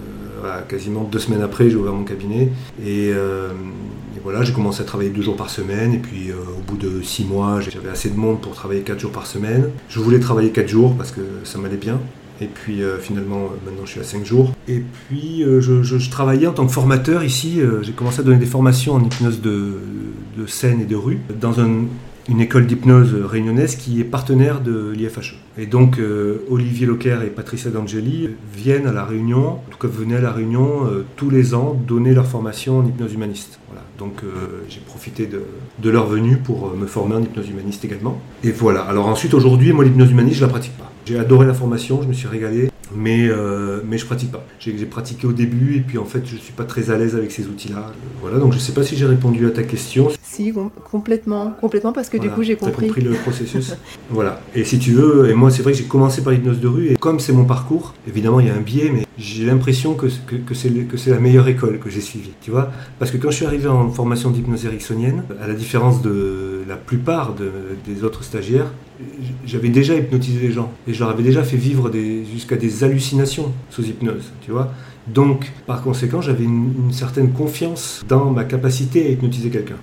euh, 0.43 0.61
quasiment 0.67 1.03
deux 1.03 1.19
semaines 1.19 1.41
après 1.41 1.69
j'ai 1.69 1.75
ouvert 1.75 1.93
mon 1.93 2.03
cabinet 2.03 2.49
et, 2.83 3.11
euh, 3.13 3.49
voilà, 4.23 4.43
j'ai 4.43 4.53
commencé 4.53 4.81
à 4.81 4.85
travailler 4.85 5.09
deux 5.09 5.21
jours 5.21 5.35
par 5.35 5.49
semaine 5.49 5.93
et 5.93 5.97
puis 5.97 6.31
au 6.31 6.61
bout 6.61 6.77
de 6.77 7.01
six 7.01 7.25
mois 7.25 7.59
j'avais 7.59 7.89
assez 7.89 8.09
de 8.09 8.15
monde 8.15 8.39
pour 8.39 8.53
travailler 8.53 8.79
quatre 8.79 8.99
jours 8.99 9.11
par 9.11 9.27
semaine. 9.27 9.69
Je 9.89 9.99
voulais 9.99 10.19
travailler 10.19 10.51
quatre 10.51 10.69
jours 10.69 10.95
parce 10.95 11.11
que 11.11 11.19
ça 11.43 11.57
m'allait 11.57 11.75
bien 11.75 11.99
et 12.43 12.47
puis 12.47 12.83
euh, 12.83 12.99
finalement, 12.99 13.45
euh, 13.45 13.65
maintenant 13.65 13.85
je 13.85 13.91
suis 13.91 13.99
à 13.99 14.03
5 14.03 14.25
jours. 14.25 14.51
Et 14.67 14.83
puis 15.07 15.43
euh, 15.43 15.61
je, 15.61 16.09
travaillais 16.09 16.47
en 16.47 16.53
tant 16.53 16.65
que 16.65 16.71
formateur 16.71 17.23
ici. 17.23 17.59
j'ai 17.81 17.91
commencé 17.93 18.19
à 18.19 18.23
donner 18.23 18.37
des 18.37 18.45
formations 18.45 18.93
en 18.93 19.03
hypnose 19.03 19.41
de, 19.41 19.79
scène 20.47 20.81
et 20.81 20.85
de 20.85 20.95
rue 20.95 21.19
dans 21.39 21.53
une 22.29 22.41
école 22.41 22.65
d'hypnose 22.65 23.13
réunionnaise 23.13 23.75
qui 23.75 23.99
est 23.99 24.05
partenaire 24.05 24.61
de 24.61 24.91
l'IFHE. 24.91 25.35
Et 25.57 25.65
donc 25.65 25.99
Olivier 26.49 26.87
Locker 26.87 27.19
et 27.25 27.29
Patricia 27.29 27.69
D'Angeli 27.69 28.29
viennent 28.55 28.87
à 28.87 28.93
la 28.93 29.03
Réunion, 29.03 29.47
en 29.47 29.63
tout 29.69 29.77
cas 29.77 29.87
venaient 29.87 30.15
à 30.15 30.21
la 30.21 30.31
Réunion 30.31 30.89
tous 31.15 31.29
les 31.29 31.53
ans 31.53 31.79
donner 31.87 32.13
leur 32.13 32.25
formation 32.25 32.79
en 32.79 32.85
hypnose 32.85 33.13
humaniste. 33.13 33.59
Donc 33.99 34.21
j'ai 34.69 34.79
profité 34.79 35.27
de, 35.27 35.43
de, 35.79 35.89
leur 35.89 36.07
venue 36.07 36.37
pour 36.37 36.75
me 36.75 36.87
former 36.87 37.15
en 37.15 37.21
hypnose 37.21 37.49
humaniste 37.49 37.85
également. 37.85 38.19
Et 38.43 38.51
voilà. 38.51 38.81
Alors 38.81 39.07
ensuite 39.07 39.33
aujourd'hui, 39.33 39.73
moi 39.73 39.83
l'hypnose 39.83 40.11
humaniste 40.11 40.37
je 40.37 40.45
la 40.45 40.49
pratique 40.49 40.77
pas. 40.77 40.91
J'ai 41.05 41.19
adoré 41.19 41.45
la 41.45 41.53
formation, 41.53 42.01
je 42.01 42.07
me 42.07 42.13
suis 42.13 42.27
régalé, 42.27 42.69
mais, 42.95 43.27
euh, 43.27 43.81
mais 43.87 43.97
je 43.97 44.05
pratique 44.05 44.31
pas. 44.31 44.45
J'ai 44.59 44.73
pratiqué 44.85 45.27
au 45.27 45.33
début 45.33 45.77
et 45.77 45.81
puis 45.81 45.97
en 45.97 46.05
fait 46.05 46.25
je 46.25 46.35
suis 46.35 46.53
pas 46.53 46.63
très 46.63 46.91
à 46.91 46.97
l'aise 46.97 47.15
avec 47.15 47.31
ces 47.31 47.47
outils-là. 47.47 47.91
Voilà, 48.21 48.39
donc 48.39 48.53
je 48.53 48.59
sais 48.59 48.73
pas 48.73 48.83
si 48.83 48.95
j'ai 48.95 49.05
répondu 49.05 49.45
à 49.47 49.51
ta 49.51 49.63
question. 49.63 50.09
Si, 50.21 50.53
complètement, 50.91 51.53
complètement 51.61 51.93
parce 51.93 52.09
que 52.09 52.17
du 52.17 52.29
coup 52.29 52.43
j'ai 52.43 52.55
compris. 52.55 52.87
compris 52.87 53.01
le 53.01 53.11
processus. 53.23 53.75
voilà. 54.09 54.41
Et 54.55 54.63
si 54.63 54.79
tu 54.79 54.91
veux, 54.91 55.29
et 55.29 55.33
moi 55.33 55.51
c'est 55.51 55.63
vrai 55.63 55.71
que 55.71 55.77
j'ai 55.77 55.85
commencé 55.85 56.21
par 56.23 56.33
l'hypnose 56.33 56.59
de 56.59 56.67
rue 56.67 56.91
et 56.91 56.95
comme 56.95 57.19
c'est 57.19 57.33
mon 57.33 57.45
parcours, 57.45 57.93
évidemment 58.07 58.39
il 58.39 58.47
y 58.47 58.49
a 58.49 58.55
un 58.55 58.61
biais, 58.61 58.91
mais 58.93 59.05
j'ai 59.17 59.45
l'impression 59.45 59.93
que, 59.93 60.07
que, 60.27 60.35
que 60.35 60.53
c'est 60.97 61.09
la 61.09 61.19
meilleure 61.19 61.47
école 61.47 61.79
que 61.79 61.89
j'ai 61.89 62.01
suivie, 62.01 62.33
tu 62.41 62.51
vois. 62.51 62.71
Parce 62.99 63.11
que 63.11 63.17
quand 63.17 63.29
je 63.29 63.37
suis 63.37 63.45
arrivé 63.45 63.67
en 63.67 63.89
formation 63.89 64.31
d'hypnose 64.31 64.65
ericksonienne, 64.65 65.23
à 65.41 65.47
la 65.47 65.53
différence 65.53 66.01
de 66.01 66.52
la 66.67 66.75
plupart 66.75 67.35
des 67.85 68.03
autres 68.03 68.23
stagiaires, 68.23 68.71
j'avais 69.45 69.69
déjà 69.69 69.95
hypnotisé 69.95 70.39
les 70.39 70.51
gens 70.51 70.71
et 70.87 70.93
je 70.93 70.99
leur 70.99 71.09
avais 71.09 71.23
déjà 71.23 71.43
fait 71.43 71.57
vivre 71.57 71.91
jusqu'à 72.31 72.55
des 72.55 72.83
hallucinations 72.83 73.51
sous 73.69 73.83
hypnose, 73.83 74.31
tu 74.41 74.51
vois. 74.51 74.71
Donc, 75.07 75.51
par 75.67 75.81
conséquent, 75.81 76.21
j'avais 76.21 76.45
une, 76.45 76.91
certaine 76.91 77.31
confiance 77.31 78.03
dans 78.07 78.31
ma 78.31 78.45
capacité 78.45 79.05
à 79.05 79.09
hypnotiser 79.09 79.49
quelqu'un. 79.49 79.75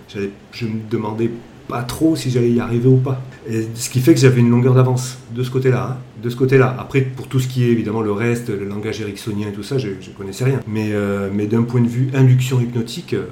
Je 0.53 0.67
me 0.67 0.81
demandais 0.91 1.31
pas 1.71 1.83
trop 1.83 2.17
si 2.17 2.31
j'allais 2.31 2.51
y 2.51 2.61
arriver 2.61 2.89
ou 2.89 2.97
pas. 2.97 3.23
Et 3.49 3.67
ce 3.75 3.89
qui 3.89 4.01
fait 4.01 4.13
que 4.13 4.21
j'avais 4.21 4.41
une 4.41 4.51
longueur 4.51 4.75
d'avance 4.75 5.19
de 5.35 5.43
ce 5.43 5.51
côté-là. 5.51 5.93
Hein. 5.93 5.97
de 6.23 6.29
ce 6.29 6.37
côté-là. 6.37 6.77
Après, 6.79 7.01
pour 7.01 7.29
tout 7.29 7.41
ce 7.41 7.49
qui 7.49 7.65
est 7.65 7.69
évidemment 7.69 8.03
le 8.03 8.13
reste, 8.13 8.51
le 8.51 8.67
langage 8.67 9.01
ericksonien 9.01 9.49
et 9.49 9.53
tout 9.53 9.63
ça, 9.63 9.79
je 9.79 9.89
ne 9.89 10.17
connaissais 10.17 10.45
rien. 10.45 10.61
Mais, 10.67 10.91
euh, 10.93 11.31
mais 11.33 11.47
d'un 11.47 11.63
point 11.63 11.81
de 11.81 11.89
vue 11.89 12.11
induction 12.13 12.61
hypnotique, 12.61 13.15
euh, 13.15 13.25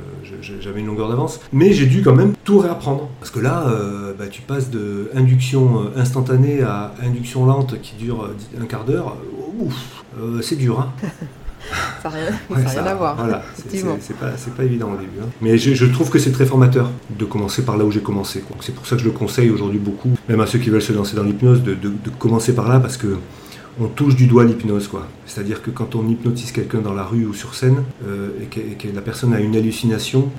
j'avais 0.61 0.81
une 0.81 0.87
longueur 0.87 1.09
d'avance. 1.09 1.41
Mais 1.53 1.73
j'ai 1.73 1.87
dû 1.87 2.03
quand 2.03 2.15
même 2.15 2.33
tout 2.45 2.59
réapprendre. 2.59 3.09
Parce 3.21 3.31
que 3.31 3.41
là, 3.41 3.69
euh, 3.69 4.15
bah, 4.19 4.29
tu 4.29 4.41
passes 4.41 4.71
de 4.71 5.11
induction 5.15 5.91
instantanée 5.97 6.63
à 6.63 6.95
induction 7.05 7.45
lente 7.45 7.81
qui 7.83 7.95
dure 7.97 8.31
un 8.61 8.65
quart 8.65 8.85
d'heure. 8.85 9.17
Ouf, 9.59 10.05
c'est 10.41 10.57
dur. 10.57 10.81
Hein 10.81 10.93
ça 12.03 12.09
n'a 12.09 12.15
rien, 12.15 12.87
à 12.87 12.95
voir. 12.95 13.17
Voilà, 13.17 13.43
c'est 13.55 14.17
pas, 14.17 14.31
pas, 14.57 14.65
évident 14.65 14.91
au 14.93 14.97
début. 14.97 15.21
Hein. 15.23 15.29
Mais 15.41 15.59
je, 15.59 15.87
trouve 15.87 16.11
que 16.11 16.19
c'est 16.19 16.33
très 16.33 16.47
formateur 16.47 16.91
de 17.11 17.25
commencer 17.25 17.65
par 17.65 17.77
là 17.77 17.85
où 17.85 17.91
j'ai 17.91 18.01
commencé. 18.01 18.43
C'est 18.61 18.75
pour 18.75 18.87
ça 18.87 18.97
que 18.97 19.03
je 19.03 19.07
le 19.07 19.13
conseille 19.13 19.51
aujourd'hui 19.51 19.79
beaucoup, 19.79 20.11
même 20.29 20.41
à 20.41 20.47
ceux 20.47 20.59
qui 20.59 20.71
veulent 20.71 20.83
se 20.83 20.93
lancer 20.93 21.17
dans 21.17 21.23
l'hypnose, 21.23 21.63
de, 21.63 21.77
commencer 22.19 22.55
par 22.55 22.69
là 22.69 22.81
parce 22.81 22.97
que 22.97 23.19
on 23.81 23.87
touche 23.87 24.17
du 24.17 24.27
doigt 24.27 24.45
l'hypnose. 24.45 24.89
quoi. 24.89 25.07
C'est-à-dire 25.27 25.63
que 25.63 25.71
quand 25.71 25.95
on 25.95 26.09
hypnotise 26.09 26.51
quelqu'un 26.51 26.81
dans 26.81 26.95
la 26.95 27.05
rue 27.05 27.27
ou 27.27 27.35
sur 27.35 27.55
scène 27.55 27.85
euh, 28.07 28.31
et, 28.43 28.47
que, 28.47 28.89
la 28.93 29.03
personne 29.03 29.33
a 29.35 29.41
une 29.41 29.55
hallucination, 29.55 30.31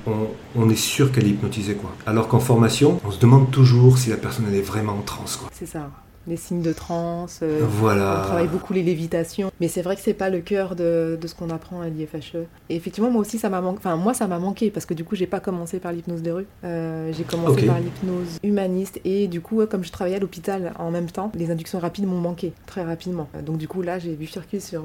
on, 0.55 0.69
est 0.69 0.75
sûr 0.75 1.11
qu'elle 1.11 1.25
est 1.25 1.29
hypnotisée. 1.29 1.75
Quoi. 1.75 1.95
Alors 2.05 2.27
qu'en 2.27 2.39
formation, 2.39 2.99
on 3.05 3.11
se 3.11 3.19
demande 3.19 3.49
toujours 3.49 3.97
si 3.97 4.09
la 4.09 4.17
personne 4.17 4.45
elle 4.49 4.55
est 4.55 4.61
vraiment 4.61 4.93
en 4.93 5.01
transe. 5.01 5.39
C'est 5.53 5.67
ça 5.67 5.89
les 6.29 6.37
signes 6.37 6.61
de 6.61 6.71
transe. 6.71 7.39
Euh, 7.43 7.59
voilà. 7.67 8.21
On 8.21 8.27
travaille 8.27 8.47
beaucoup 8.47 8.71
les 8.73 8.83
lévitations. 8.83 9.51
Mais 9.59 9.67
c'est 9.67 9.81
vrai 9.81 9.95
que 9.95 10.01
c'est 10.01 10.13
pas 10.13 10.29
le 10.29 10.39
cœur 10.39 10.75
de, 10.75 11.17
de 11.19 11.27
ce 11.27 11.35
qu'on 11.35 11.49
apprend 11.49 11.81
à 11.81 11.89
l'IFHE. 11.89 12.35
Et 12.69 12.75
effectivement, 12.75 13.09
moi 13.09 13.21
aussi, 13.21 13.37
ça 13.39 13.49
m'a 13.49 13.61
manqué. 13.61 13.79
Enfin, 13.79 13.95
moi, 13.95 14.13
ça 14.13 14.27
m'a 14.27 14.39
manqué 14.39 14.69
parce 14.71 14.85
que 14.85 14.93
du 14.93 15.03
coup, 15.03 15.15
j'ai 15.15 15.27
pas 15.27 15.39
commencé 15.39 15.79
par 15.79 15.91
l'hypnose 15.91 16.21
de 16.21 16.31
rue. 16.31 16.47
Euh, 16.63 17.11
j'ai 17.11 17.23
commencé 17.23 17.65
par 17.65 17.79
l'hypnose 17.79 18.39
humaniste. 18.43 19.01
Et 19.03 19.27
du 19.27 19.41
coup, 19.41 19.65
comme 19.65 19.83
je 19.83 19.91
travaillais 19.91 20.17
à 20.17 20.19
l'hôpital 20.19 20.73
en 20.79 20.91
même 20.91 21.09
temps, 21.09 21.31
les 21.35 21.51
inductions 21.51 21.79
rapides 21.79 22.05
m'ont 22.05 22.21
manqué 22.21 22.53
très 22.65 22.83
rapidement. 22.83 23.27
Euh, 23.35 23.41
donc, 23.41 23.57
du 23.57 23.67
coup, 23.67 23.81
là, 23.81 23.99
j'ai 23.99 24.15
vu 24.15 24.27
circuler 24.27 24.61
sur 24.61 24.83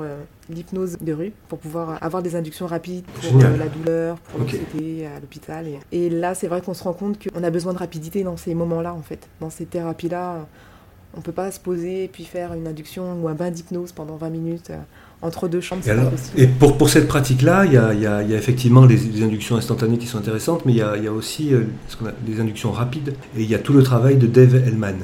l'hypnose 0.48 0.98
de 1.00 1.12
rue 1.12 1.32
pour 1.48 1.58
pouvoir 1.58 1.98
avoir 2.02 2.22
des 2.22 2.36
inductions 2.36 2.66
rapides 2.66 3.04
pour 3.04 3.38
la 3.40 3.68
douleur, 3.68 4.16
pour 4.16 4.40
l'anxiété 4.40 5.06
à 5.06 5.20
l'hôpital. 5.20 5.66
Et, 5.68 6.06
et 6.06 6.10
là, 6.10 6.34
c'est 6.34 6.48
vrai 6.48 6.60
qu'on 6.62 6.74
se 6.74 6.82
rend 6.82 6.92
compte 6.94 7.18
qu'on 7.22 7.44
a 7.44 7.50
besoin 7.50 7.72
de 7.72 7.78
rapidité 7.78 8.24
dans 8.24 8.36
ces 8.36 8.54
moments-là, 8.54 8.94
en 8.94 9.02
fait. 9.02 9.28
Dans 9.40 9.50
ces 9.50 9.66
thérapies-là 9.66 10.46
on 11.14 11.18
ne 11.18 11.22
peut 11.22 11.32
pas 11.32 11.50
se 11.50 11.60
poser 11.60 12.04
et 12.04 12.08
puis 12.08 12.24
faire 12.24 12.52
une 12.54 12.66
induction 12.66 13.20
ou 13.22 13.28
un 13.28 13.34
bain 13.34 13.50
d'hypnose 13.50 13.92
pendant 13.92 14.16
20 14.16 14.30
minutes 14.30 14.70
euh, 14.70 14.78
entre 15.22 15.48
deux 15.48 15.60
chambres. 15.60 15.82
Et, 16.36 16.42
et 16.42 16.46
pour, 16.46 16.76
pour 16.76 16.88
cette 16.90 17.08
pratique-là, 17.08 17.64
il 17.66 17.72
y 17.72 17.76
a, 17.76 17.94
y, 17.94 18.06
a, 18.06 18.22
y 18.22 18.34
a, 18.34 18.36
effectivement 18.36 18.86
des, 18.86 19.22
inductions 19.22 19.56
instantanées 19.56 19.98
qui 19.98 20.06
sont 20.06 20.18
intéressantes, 20.18 20.64
mais 20.66 20.72
il 20.72 20.78
y 20.78 20.82
a, 20.82 20.96
y 20.96 21.06
a, 21.06 21.12
aussi 21.12 21.54
euh, 21.54 21.64
ce 21.88 21.96
qu'on 21.96 22.06
a, 22.06 22.12
des 22.26 22.40
inductions 22.40 22.72
rapides. 22.72 23.14
Et 23.36 23.42
il 23.42 23.48
y 23.50 23.54
a 23.54 23.58
tout 23.58 23.72
le 23.72 23.82
travail 23.82 24.16
de 24.16 24.26
Dave 24.26 24.56
Hellman. 24.56 24.96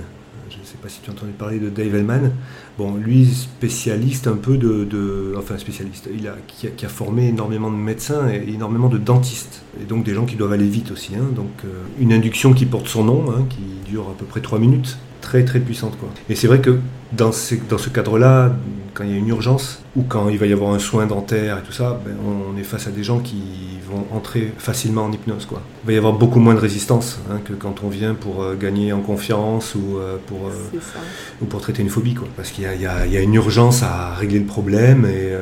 Je 0.51 0.57
ne 0.59 0.65
sais 0.65 0.77
pas 0.83 0.89
si 0.89 1.01
tu 1.01 1.11
as 1.11 1.13
entendu 1.13 1.33
parler 1.33 1.59
de 1.59 1.69
Dave 1.69 1.95
Hellman. 1.95 2.33
Bon, 2.77 2.97
lui, 2.97 3.27
spécialiste 3.27 4.27
un 4.27 4.37
peu 4.37 4.57
de. 4.57 4.85
de 4.85 5.35
enfin, 5.39 5.59
spécialiste. 5.59 6.09
Il 6.13 6.27
a, 6.27 6.35
qui, 6.49 6.67
a, 6.67 6.71
qui, 6.71 6.85
a, 6.85 6.89
formé 6.89 7.29
énormément 7.29 7.71
de 7.71 7.77
médecins 7.77 8.29
et 8.29 8.53
énormément 8.53 8.89
de 8.89 8.99
dentistes. 8.99 9.63
Et 9.81 9.85
donc 9.85 10.05
des 10.05 10.15
gens 10.15 10.27
qui 10.27 10.37
doivent 10.37 10.53
aller 10.53 10.69
vite 10.69 10.91
aussi. 10.91 11.15
Hein. 11.15 11.29
Donc, 11.35 11.51
euh, 11.65 11.69
une 12.01 12.13
induction 12.13 12.53
qui 12.53 12.67
porte 12.67 12.89
son 12.89 13.05
nom, 13.05 13.31
hein, 13.31 13.47
qui 13.49 13.63
dure 13.89 14.09
à 14.09 14.15
peu 14.19 14.25
près 14.25 14.41
3 14.41 14.59
minutes 14.59 14.99
très 15.21 15.45
très 15.45 15.61
puissante. 15.61 15.97
Quoi. 15.99 16.09
Et 16.29 16.35
c'est 16.35 16.47
vrai 16.47 16.61
que 16.61 16.79
dans, 17.13 17.31
dans 17.69 17.79
ce 17.79 17.89
cadre-là, 17.89 18.53
quand 18.95 19.05
il 19.05 19.11
y 19.11 19.15
a 19.15 19.19
une 19.19 19.29
urgence 19.29 19.83
ou 19.97 20.03
quand 20.03 20.29
il 20.29 20.39
va 20.39 20.47
y 20.47 20.53
avoir 20.53 20.73
un 20.73 20.79
soin 20.79 21.07
dentaire 21.07 21.59
et 21.59 21.63
tout 21.63 21.73
ça, 21.73 22.01
ben, 22.05 22.15
on 22.25 22.57
est 22.59 22.65
face 22.65 22.87
à 22.87 22.91
des 22.91 23.03
gens 23.03 23.21
qui 23.21 23.43
vont 23.91 24.07
entrer 24.17 24.53
facilement 24.59 25.05
en 25.05 25.13
hypnose. 25.13 25.47
Quoi. 25.47 25.63
Il 25.85 25.87
va 25.89 25.93
y 25.93 25.97
avoir 25.97 26.13
beaucoup 26.13 26.39
moins 26.39 26.55
de 26.55 26.61
résistance 26.61 27.19
hein, 27.31 27.41
que 27.45 27.53
quand 27.53 27.83
on 27.83 27.89
vient 27.89 28.15
pour 28.15 28.43
euh, 28.43 28.55
gagner 28.55 28.93
en 28.93 29.01
confiance 29.01 29.75
ou, 29.75 29.99
euh, 29.99 30.19
pour, 30.27 30.47
euh, 30.47 30.79
ou 31.43 31.47
pour 31.47 31.61
traiter 31.61 31.83
une 31.83 31.89
phobie. 31.89 32.15
Quoi. 32.15 32.29
Parce 32.37 32.51
qu'il 32.51 32.65
y, 32.65 32.77
y, 32.77 32.83
y 32.83 33.17
a, 33.17 33.21
une 33.21 33.35
urgence 33.35 33.83
à 33.83 34.15
régler 34.15 34.39
le 34.39 34.47
problème. 34.47 35.07
Et, 35.07 35.33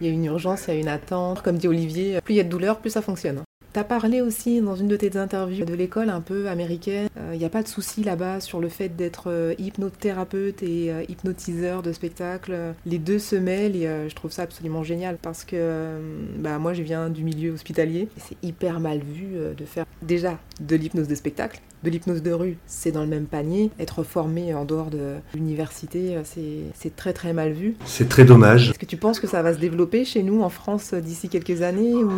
Il 0.00 0.06
y 0.06 0.10
a 0.10 0.12
une 0.12 0.24
urgence, 0.24 0.64
il 0.68 0.74
y 0.74 0.76
a 0.76 0.80
une 0.80 0.88
attente. 0.88 1.42
Comme 1.42 1.58
dit 1.58 1.68
Olivier, 1.68 2.20
plus 2.22 2.34
il 2.34 2.38
y 2.38 2.40
a 2.40 2.44
de 2.44 2.48
douleur, 2.48 2.78
plus 2.78 2.90
ça 2.90 3.02
fonctionne. 3.02 3.42
Tu 3.78 3.80
as 3.80 3.84
parlé 3.84 4.22
aussi 4.22 4.60
dans 4.60 4.74
une 4.74 4.88
de 4.88 4.96
tes 4.96 5.16
interviews 5.16 5.64
de 5.64 5.72
l'école 5.72 6.10
un 6.10 6.20
peu 6.20 6.48
américaine. 6.48 7.08
Il 7.14 7.22
euh, 7.22 7.36
n'y 7.36 7.44
a 7.44 7.48
pas 7.48 7.62
de 7.62 7.68
souci 7.68 8.02
là-bas 8.02 8.40
sur 8.40 8.58
le 8.58 8.68
fait 8.68 8.88
d'être 8.88 9.30
euh, 9.30 9.54
hypnothérapeute 9.56 10.64
et 10.64 10.90
euh, 10.90 11.04
hypnotiseur 11.08 11.80
de 11.84 11.92
spectacle. 11.92 12.74
Les 12.86 12.98
deux 12.98 13.20
se 13.20 13.36
mêlent 13.36 13.76
et 13.76 14.08
je 14.08 14.14
trouve 14.16 14.32
ça 14.32 14.42
absolument 14.42 14.82
génial 14.82 15.16
parce 15.16 15.44
que 15.44 16.00
bah, 16.40 16.58
moi 16.58 16.72
je 16.72 16.82
viens 16.82 17.08
du 17.08 17.22
milieu 17.22 17.52
hospitalier. 17.52 18.08
C'est 18.16 18.36
hyper 18.42 18.80
mal 18.80 18.98
vu 18.98 19.36
de 19.56 19.64
faire 19.64 19.84
déjà 20.02 20.40
de 20.60 20.74
l'hypnose 20.74 21.06
de 21.06 21.14
spectacle 21.14 21.60
de 21.84 21.90
l'hypnose 21.90 22.22
de 22.22 22.32
rue, 22.32 22.56
c'est 22.66 22.92
dans 22.92 23.02
le 23.02 23.08
même 23.08 23.26
panier. 23.26 23.70
Être 23.78 24.02
formé 24.02 24.54
en 24.54 24.64
dehors 24.64 24.90
de 24.90 25.14
l'université, 25.34 26.16
c'est 26.24 26.96
très 26.96 27.12
très 27.12 27.32
mal 27.32 27.52
vu. 27.52 27.76
C'est 27.84 28.08
très 28.08 28.24
dommage. 28.24 28.70
Est-ce 28.70 28.78
que 28.78 28.86
tu 28.86 28.96
penses 28.96 29.20
que 29.20 29.26
ça 29.26 29.42
va 29.42 29.54
se 29.54 29.58
développer 29.58 30.04
chez 30.04 30.22
nous 30.22 30.42
en 30.42 30.48
France 30.48 30.94
d'ici 30.94 31.28
quelques 31.28 31.62
années 31.62 31.94
ou... 31.94 32.10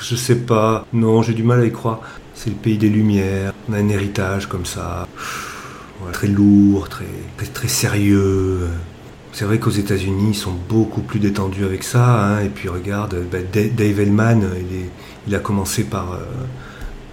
Je 0.00 0.16
sais 0.16 0.36
pas. 0.36 0.86
Non, 0.92 1.22
j'ai 1.22 1.34
du 1.34 1.42
mal 1.42 1.60
à 1.60 1.64
y 1.64 1.72
croire. 1.72 2.00
C'est 2.34 2.50
le 2.50 2.56
pays 2.56 2.78
des 2.78 2.88
Lumières. 2.88 3.52
On 3.68 3.74
a 3.74 3.78
un 3.78 3.88
héritage 3.88 4.46
comme 4.46 4.64
ça. 4.64 5.06
très 6.12 6.28
lourd, 6.28 6.88
très, 6.88 7.04
très, 7.52 7.68
sérieux. 7.68 8.68
C'est 9.32 9.44
vrai 9.44 9.58
qu'aux 9.58 9.70
États-Unis, 9.70 10.30
ils 10.30 10.34
sont 10.34 10.54
beaucoup 10.68 11.02
plus 11.02 11.20
détendus 11.20 11.64
avec 11.64 11.82
ça. 11.82 12.24
Hein. 12.24 12.40
Et 12.44 12.48
puis 12.48 12.68
regarde, 12.68 13.16
ben, 13.30 13.44
Dave 13.52 14.00
Hellman, 14.00 14.42
il, 15.26 15.34
a 15.34 15.38
commencé 15.38 15.84
par. 15.84 16.12
Euh, 16.12 16.24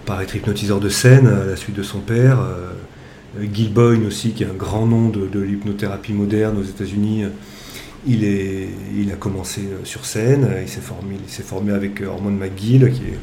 par 0.08 0.22
être 0.22 0.34
hypnotiseur 0.34 0.80
de 0.80 0.88
scène 0.88 1.26
à 1.26 1.44
la 1.44 1.54
suite 1.54 1.76
de 1.76 1.82
son 1.82 2.00
père. 2.00 2.40
Euh, 2.40 2.72
Gil 3.52 3.74
Boyne 3.74 4.06
aussi, 4.06 4.32
qui 4.32 4.42
est 4.42 4.46
un 4.46 4.54
grand 4.54 4.86
nom 4.86 5.10
de, 5.10 5.38
l'hypnothérapie 5.38 6.14
moderne 6.14 6.56
aux 6.56 6.64
États-Unis. 6.64 7.24
Il, 8.06 8.24
est, 8.24 8.70
il 8.96 9.12
a 9.12 9.16
commencé 9.16 9.60
euh, 9.60 9.84
sur 9.84 10.06
scène, 10.06 10.48
il 10.62 10.68
s'est 10.68 10.80
formé, 10.80 11.16
il 11.22 11.44
formé 11.44 11.72
avec 11.72 12.00
Hormone 12.00 12.40
euh, 12.42 12.46
McGill, 12.46 12.90
qui, 12.90 13.02
est, 13.02 13.18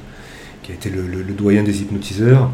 qui 0.61 0.71
a 0.73 0.75
été 0.75 0.91
le, 0.91 1.23
doyen 1.33 1.63
des 1.63 1.81
hypnotiseurs. 1.81 2.51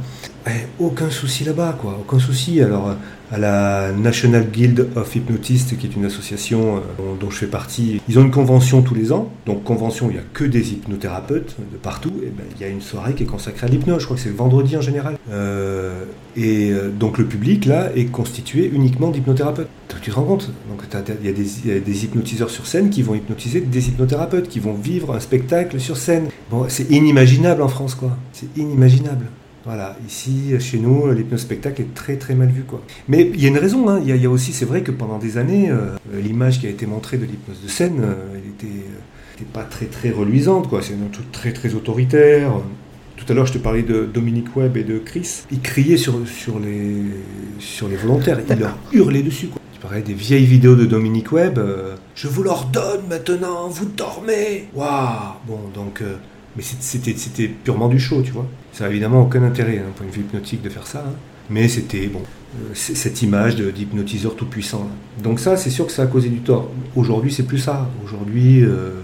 Aucun 0.79 1.09
souci 1.09 1.43
là-bas, 1.43 1.77
quoi, 1.79 1.99
aucun 1.99 2.19
souci. 2.19 2.61
Alors, 2.61 2.95
à 3.31 3.37
la 3.37 3.91
National 3.93 4.45
Guild 4.51 4.87
of 4.95 5.15
Hypnotists, 5.15 5.77
qui 5.77 5.87
est 5.87 5.95
une 5.95 6.05
association 6.05 6.77
euh, 6.77 6.79
dont, 7.19 7.29
je 7.29 7.37
fais 7.37 7.47
partie. 7.47 8.01
Ils 8.09 8.19
ont 8.19 8.23
une 8.23 8.31
convention 8.31 8.81
tous 8.81 8.93
les 8.93 9.13
ans. 9.13 9.31
Donc, 9.45 9.63
convention, 9.63 10.09
il 10.09 10.13
n'y 10.13 10.19
a 10.19 10.23
que 10.33 10.43
des 10.43 10.73
hypnothérapeutes 10.73 11.55
de 11.71 11.77
partout. 11.77 12.11
Et 12.23 12.27
ben, 12.27 12.43
il 12.55 12.61
y 12.61 12.65
a 12.65 12.67
une 12.67 12.81
soirée 12.81 13.13
qui 13.13 13.23
est 13.23 13.27
consacrée 13.27 13.67
à 13.67 13.69
l'hypnose. 13.69 13.99
Je 13.99 14.05
crois 14.05 14.17
que 14.17 14.23
c'est 14.23 14.35
vendredi 14.35 14.75
en 14.75 14.81
général. 14.81 15.17
Euh, 15.31 16.03
et 16.35 16.71
euh, 16.71 16.89
donc, 16.89 17.17
le 17.17 17.25
public, 17.25 17.65
là, 17.65 17.89
est 17.95 18.05
constitué 18.05 18.69
uniquement 18.71 19.09
d'hypnothérapeutes. 19.09 19.69
Tu 20.01 20.11
te 20.11 20.15
rends 20.15 20.23
compte? 20.23 20.51
Donc, 20.69 20.81
il 21.21 21.27
y, 21.27 21.71
a 21.71 21.79
des 21.79 22.05
hypnotiseurs 22.05 22.49
sur 22.49 22.67
scène 22.67 22.89
qui 22.89 23.01
vont 23.01 23.15
hypnotiser 23.15 23.61
des 23.61 23.87
hypnothérapeutes, 23.87 24.49
qui 24.49 24.59
vont 24.59 24.73
vivre 24.73 25.15
un 25.15 25.19
spectacle 25.19 25.79
sur 25.79 25.95
scène. 25.95 26.27
Bon, 26.49 26.65
c'est 26.67 26.89
inimaginable 26.89 27.61
en 27.61 27.67
France, 27.67 27.95
quoi. 27.95 28.17
C'est 28.33 28.57
inimaginable. 28.57 29.25
Voilà, 29.65 29.95
ici, 30.07 30.53
chez 30.59 30.79
nous, 30.79 31.11
l'hypnospectacle 31.11 31.81
est 31.81 31.93
très 31.93 32.17
très 32.17 32.33
mal 32.33 32.49
vu. 32.49 32.63
Quoi. 32.63 32.81
Mais 33.07 33.29
il 33.33 33.41
y 33.41 33.45
a 33.45 33.49
une 33.49 33.57
raison, 33.57 33.87
hein. 33.89 34.01
il, 34.03 34.15
y 34.15 34.25
a, 34.25 34.29
aussi, 34.29 34.53
c'est 34.53 34.65
vrai 34.65 34.81
que 34.81 34.91
pendant 34.91 35.19
des 35.19 35.37
années, 35.37 35.69
euh, 35.69 35.95
l'image 36.19 36.59
qui 36.59 36.67
a 36.67 36.69
été 36.69 36.87
montrée 36.87 37.17
de 37.17 37.25
l'hypnose 37.25 37.61
de 37.63 37.67
scène, 37.67 38.01
euh, 38.03 38.15
elle 38.33 38.49
était, 38.49 38.85
euh, 38.85 39.43
pas 39.53 39.63
très 39.63 39.85
très 39.85 40.09
reluisante, 40.09 40.67
quoi. 40.67 40.81
c'est 40.81 40.93
un 40.93 41.11
truc 41.11 41.31
très 41.31 41.51
très 41.51 41.75
autoritaire. 41.75 42.53
Tout 43.17 43.25
à 43.29 43.35
l'heure, 43.35 43.45
je 43.45 43.53
te 43.53 43.57
parlais 43.59 43.83
de 43.83 44.05
Dominique 44.11 44.55
Webb 44.55 44.77
et 44.77 44.83
de 44.83 44.97
Chris. 44.97 45.43
Ils 45.51 45.61
criaient 45.61 45.97
sur, 45.97 46.27
sur, 46.27 46.59
les, 46.59 47.03
sur 47.59 47.87
les 47.87 47.95
volontaires, 47.95 48.39
ils 48.49 48.59
leur 48.59 48.77
hurlaient 48.91 49.23
dessus. 49.23 49.47
Quoi. 49.47 49.61
Tu 49.73 49.79
parlais 49.79 50.01
des 50.01 50.13
vieilles 50.13 50.45
vidéos 50.45 50.75
de 50.75 50.85
Dominique 50.85 51.31
Webb. 51.31 51.59
je 52.15 52.27
vous 52.27 52.41
l'ordonne 52.41 53.01
maintenant, 53.09 53.67
vous 53.67 53.85
dormez 53.85 54.67
Waouh 54.73 55.35
Bon, 55.47 55.59
donc 55.73 56.01
mais 56.55 56.63
c'était 56.63 57.47
purement 57.47 57.87
du 57.87 57.99
show, 57.99 58.21
tu 58.21 58.31
vois. 58.31 58.47
Ça 58.73 58.85
n'a 58.85 58.89
évidemment 58.89 59.21
aucun 59.23 59.43
intérêt 59.43 59.77
d'un 59.77 59.91
point 59.95 60.07
de 60.07 60.11
vue 60.11 60.21
hypnotique 60.21 60.61
de 60.61 60.69
faire 60.69 60.87
ça. 60.87 61.03
Hein. 61.07 61.13
Mais 61.49 61.67
c'était 61.67 62.07
bon, 62.07 62.21
euh, 62.55 62.69
cette 62.73 63.21
image 63.21 63.55
d'hypnotiseur 63.55 64.35
tout 64.35 64.45
puissant. 64.45 64.87
Donc 65.21 65.39
ça, 65.39 65.57
c'est 65.57 65.69
sûr 65.69 65.85
que 65.85 65.91
ça 65.91 66.03
a 66.03 66.07
causé 66.07 66.29
du 66.29 66.39
tort. 66.39 66.69
Aujourd'hui, 66.95 67.31
c'est 67.31 67.43
plus 67.43 67.57
ça. 67.57 67.89
Aujourd'hui, 68.03 68.63
euh, 68.63 69.01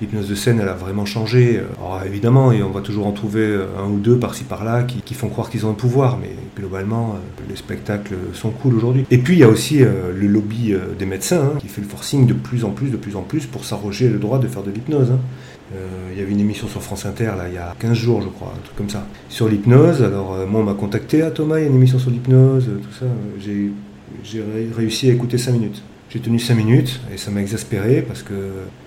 l'hypnose 0.00 0.28
de 0.28 0.34
scène, 0.34 0.60
elle 0.60 0.68
a 0.68 0.74
vraiment 0.74 1.04
changé. 1.04 1.60
Alors 1.78 2.02
évidemment, 2.04 2.52
et 2.52 2.62
on 2.62 2.70
va 2.70 2.80
toujours 2.80 3.06
en 3.06 3.12
trouver 3.12 3.42
euh, 3.42 3.66
un 3.78 3.88
ou 3.88 3.98
deux 3.98 4.18
par-ci 4.18 4.44
par-là 4.44 4.82
qui, 4.82 5.14
font 5.14 5.28
croire 5.28 5.48
qu'ils 5.50 5.66
ont 5.66 5.70
un 5.70 5.74
pouvoir, 5.74 6.18
mais 6.18 6.30
globalement, 6.56 7.16
les 7.48 7.56
spectacles 7.56 8.14
sont 8.32 8.50
cool 8.50 8.76
aujourd'hui. 8.76 9.06
Et 9.10 9.18
puis 9.18 9.34
il 9.34 9.38
y 9.38 9.44
a 9.44 9.48
aussi 9.48 9.78
le 9.78 10.26
lobby 10.26 10.74
des 10.98 11.06
médecins 11.06 11.52
hein, 11.54 11.58
qui 11.58 11.68
fait 11.68 11.80
le 11.80 11.86
forcing 11.86 12.26
de 12.26 12.34
plus 12.34 12.64
en 12.64 12.70
plus, 12.70 12.90
de 12.90 12.96
plus 12.96 13.16
en 13.16 13.22
plus 13.22 13.46
pour 13.46 13.64
s'arroger 13.64 14.08
le 14.08 14.18
droit 14.18 14.38
de 14.38 14.46
faire 14.46 14.62
de 14.62 14.70
l'hypnose. 14.70 15.10
Hein. 15.10 15.20
Euh, 15.74 16.10
il 16.12 16.18
y 16.18 16.22
avait 16.22 16.32
une 16.32 16.40
émission 16.40 16.68
sur 16.68 16.80
France 16.80 17.06
Inter, 17.06 17.32
là, 17.36 17.48
il 17.48 17.54
y 17.54 17.58
a 17.58 17.74
15 17.78 17.92
jours, 17.92 18.22
je 18.22 18.28
crois, 18.28 18.52
un 18.56 18.60
truc 18.62 18.76
comme 18.76 18.88
ça, 18.88 19.06
sur 19.28 19.48
l'hypnose. 19.48 20.02
Alors, 20.02 20.34
euh, 20.34 20.46
moi, 20.46 20.60
on 20.60 20.64
m'a 20.64 20.74
contacté, 20.74 21.22
à 21.22 21.30
Thomas, 21.30 21.58
il 21.58 21.62
y 21.62 21.64
a 21.64 21.68
une 21.68 21.74
émission 21.74 21.98
sur 21.98 22.10
l'hypnose, 22.10 22.70
tout 22.82 22.98
ça. 22.98 23.06
J'ai, 23.40 23.72
réussi 24.76 25.10
à 25.10 25.12
écouter 25.12 25.38
5 25.38 25.52
minutes. 25.52 25.82
J'ai 26.08 26.20
tenu 26.20 26.38
5 26.38 26.54
minutes 26.54 27.00
et 27.12 27.16
ça 27.16 27.30
m'a 27.30 27.40
exaspéré 27.40 28.02
parce 28.02 28.22
que 28.22 28.34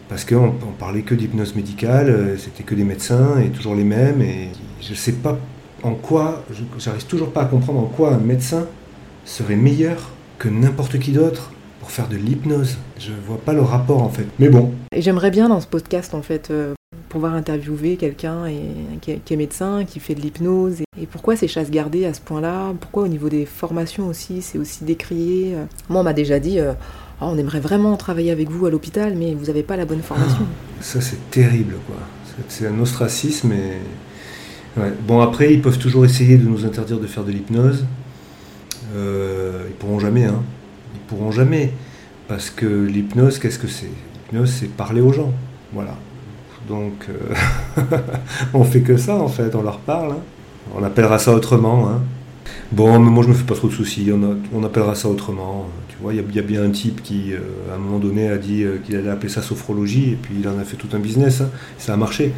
parce 0.08 0.26
qu'on 0.26 0.56
on 0.68 0.72
parlait 0.78 1.02
que 1.04 1.14
d'hypnose 1.14 1.56
médicale, 1.56 2.10
euh, 2.10 2.38
c'était 2.38 2.64
que 2.64 2.74
des 2.74 2.84
médecins 2.84 3.40
et 3.40 3.50
toujours 3.50 3.76
les 3.76 3.84
mêmes. 3.84 4.22
Et 4.22 4.50
je 4.82 4.92
ne 4.92 4.96
sais 4.96 5.12
pas 5.12 5.38
en 5.84 5.94
quoi, 5.94 6.44
j'arrive 6.80 7.06
toujours 7.06 7.32
pas 7.32 7.44
à 7.44 7.46
comprendre 7.46 7.80
en 7.80 7.86
quoi 7.86 8.14
un 8.14 8.18
médecin 8.18 8.66
serait 9.26 9.56
meilleur 9.56 10.10
que 10.40 10.50
n'importe 10.50 10.98
qui 11.00 11.12
d'autre 11.12 11.52
pour 11.80 11.92
faire 11.92 12.08
de 12.08 12.18
l'hypnose. 12.18 12.78
Je 12.98 13.12
vois 13.28 13.38
pas 13.38 13.54
le 13.54 13.62
rapport 13.62 14.02
en 14.02 14.10
fait. 14.10 14.26
Mais 14.40 14.50
bon. 14.50 14.72
Et 14.94 15.02
j'aimerais 15.02 15.32
bien 15.32 15.50
dans 15.50 15.60
ce 15.60 15.68
podcast 15.68 16.14
en 16.16 16.22
fait 16.22 16.50
euh, 16.50 16.74
pouvoir 17.10 17.34
interviewer 17.34 17.98
quelqu'un 17.98 18.46
qui, 19.02 19.12
est 19.12 19.36
médecin, 19.36 19.84
qui 19.86 20.00
fait 20.00 20.16
de 20.16 20.22
l'hypnose. 20.22 20.82
Et, 21.00 21.06
pourquoi 21.06 21.36
ces 21.36 21.48
chasses 21.48 21.72
gardées 21.72 22.06
à 22.06 22.14
ce 22.14 22.22
point-là? 22.22 22.74
Pourquoi 22.80 23.04
au 23.04 23.08
niveau 23.08 23.30
des 23.30 23.46
formations 23.46 24.08
aussi, 24.08 24.42
c'est 24.42 24.58
aussi 24.58 24.84
décrié? 24.84 25.56
Moi, 25.90 26.02
on 26.02 26.04
m'a 26.04 26.14
déjà 26.14 26.40
dit, 26.40 26.60
euh, 26.60 26.74
oh, 27.22 27.26
on 27.32 27.38
aimerait 27.38 27.60
vraiment 27.60 27.96
travailler 27.98 28.32
avec 28.32 28.50
vous 28.50 28.66
à 28.66 28.70
l'hôpital, 28.70 29.16
mais 29.16 29.34
vous 29.34 29.46
n'avez 29.46 29.64
pas 29.64 29.78
la 29.78 29.86
bonne 29.86 30.02
formation. 30.02 30.42
Ah, 30.42 30.82
ça, 30.82 31.02
c'est 31.02 31.30
terrible, 31.30 31.76
quoi. 31.88 31.98
C'est 32.48 32.68
un 32.68 32.80
ostracisme. 32.80 33.54
Bon, 35.08 35.20
après, 35.20 35.54
ils 35.54 35.62
peuvent 35.62 35.78
toujours 35.78 36.06
essayer 36.06 36.38
de 36.38 36.48
nous 36.48 36.66
interdire 36.66 37.00
de 37.00 37.08
faire 37.08 37.24
de 37.24 37.32
l'hypnose. 37.32 37.86
Euh, 38.96 39.66
ils 39.68 39.76
pourront 39.76 40.00
jamais, 40.00 40.26
hein. 40.26 40.42
Ils 40.96 41.02
pourront 41.02 41.32
jamais. 41.32 41.74
Parce 42.28 42.50
que 42.50 42.66
l'hypnose, 42.66 43.40
qu'est-ce 43.40 43.60
que 43.60 43.68
c'est? 43.68 43.90
L'hypnose, 44.32 44.52
c'est 44.52 44.70
parler 44.70 45.02
aux 45.02 45.12
gens. 45.12 45.34
Voilà. 45.74 45.96
Donc, 46.68 47.08
euh, 47.10 47.84
on 48.54 48.64
fait 48.64 48.82
que 48.82 48.98
ça, 48.98 49.16
en 49.16 49.28
fait, 49.28 49.54
on 49.56 49.64
leur 49.64 49.80
parle. 49.80 50.14
Hein. 50.14 50.20
On 50.76 50.84
appellera 50.84 51.20
ça 51.20 51.34
autrement. 51.34 51.90
Hein. 51.90 52.02
Bon, 52.72 53.00
mais 53.00 53.10
moi, 53.10 53.24
je 53.24 53.30
me 53.30 53.34
fais 53.34 53.44
pas 53.44 53.56
trop 53.56 53.68
de 53.68 53.74
soucis. 53.74 54.12
On, 54.54 54.64
appellera 54.64 54.96
ça 54.96 55.10
autrement. 55.10 55.68
Vois, 56.02 56.14
il 56.14 56.36
y, 56.36 56.40
a 56.40 56.42
bien 56.42 56.64
un 56.64 56.70
type 56.70 57.04
qui, 57.04 57.34
euh, 57.34 57.40
à 57.72 57.76
un 57.76 57.78
moment 57.78 58.00
donné, 58.00 58.30
a 58.30 58.38
dit 58.38 58.64
euh, 58.64 58.78
qu'il 58.78 58.96
allait 58.96 59.10
appeler 59.10 59.30
ça 59.30 59.42
sophrologie, 59.42 60.12
et 60.12 60.16
puis 60.16 60.36
il 60.40 60.48
en 60.48 60.58
a 60.58 60.64
fait 60.64 60.78
tout 60.78 60.88
un 60.94 61.00
business. 61.00 61.42
Hein. 61.42 61.50
Ça 61.78 61.94
a 61.94 61.98
marché. 61.98 62.32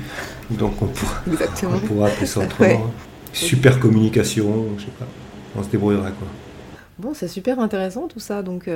Donc, 0.50 0.82
on 0.82 0.88
pourra, 0.88 2.08
appeler 2.08 2.26
ça 2.26 2.39
autrement. 2.39 2.91
Super 3.34 3.80
communication, 3.80 4.65
je 4.78 4.86
sais 4.86 4.91
pas. 4.97 5.08
On 5.56 5.63
se 5.63 5.69
débrouillera, 5.69 6.12
quoi. 6.12 6.28
Bon, 6.97 7.13
c'est 7.13 7.28
super 7.28 7.60
intéressant 7.60 8.08
tout 8.08 8.19
ça. 8.19 8.41
Donc, 8.41 8.69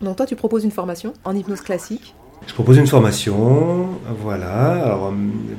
donc 0.00 0.16
toi, 0.16 0.26
tu 0.26 0.36
proposes 0.36 0.64
une 0.64 0.70
formation 0.70 1.12
en 1.24 1.34
hypnose 1.34 1.60
classique 1.60 2.14
je 2.46 2.54
propose 2.54 2.78
une 2.78 2.86
formation, 2.86 3.88
voilà, 4.20 4.84
alors 4.84 5.06
euh, 5.06 5.12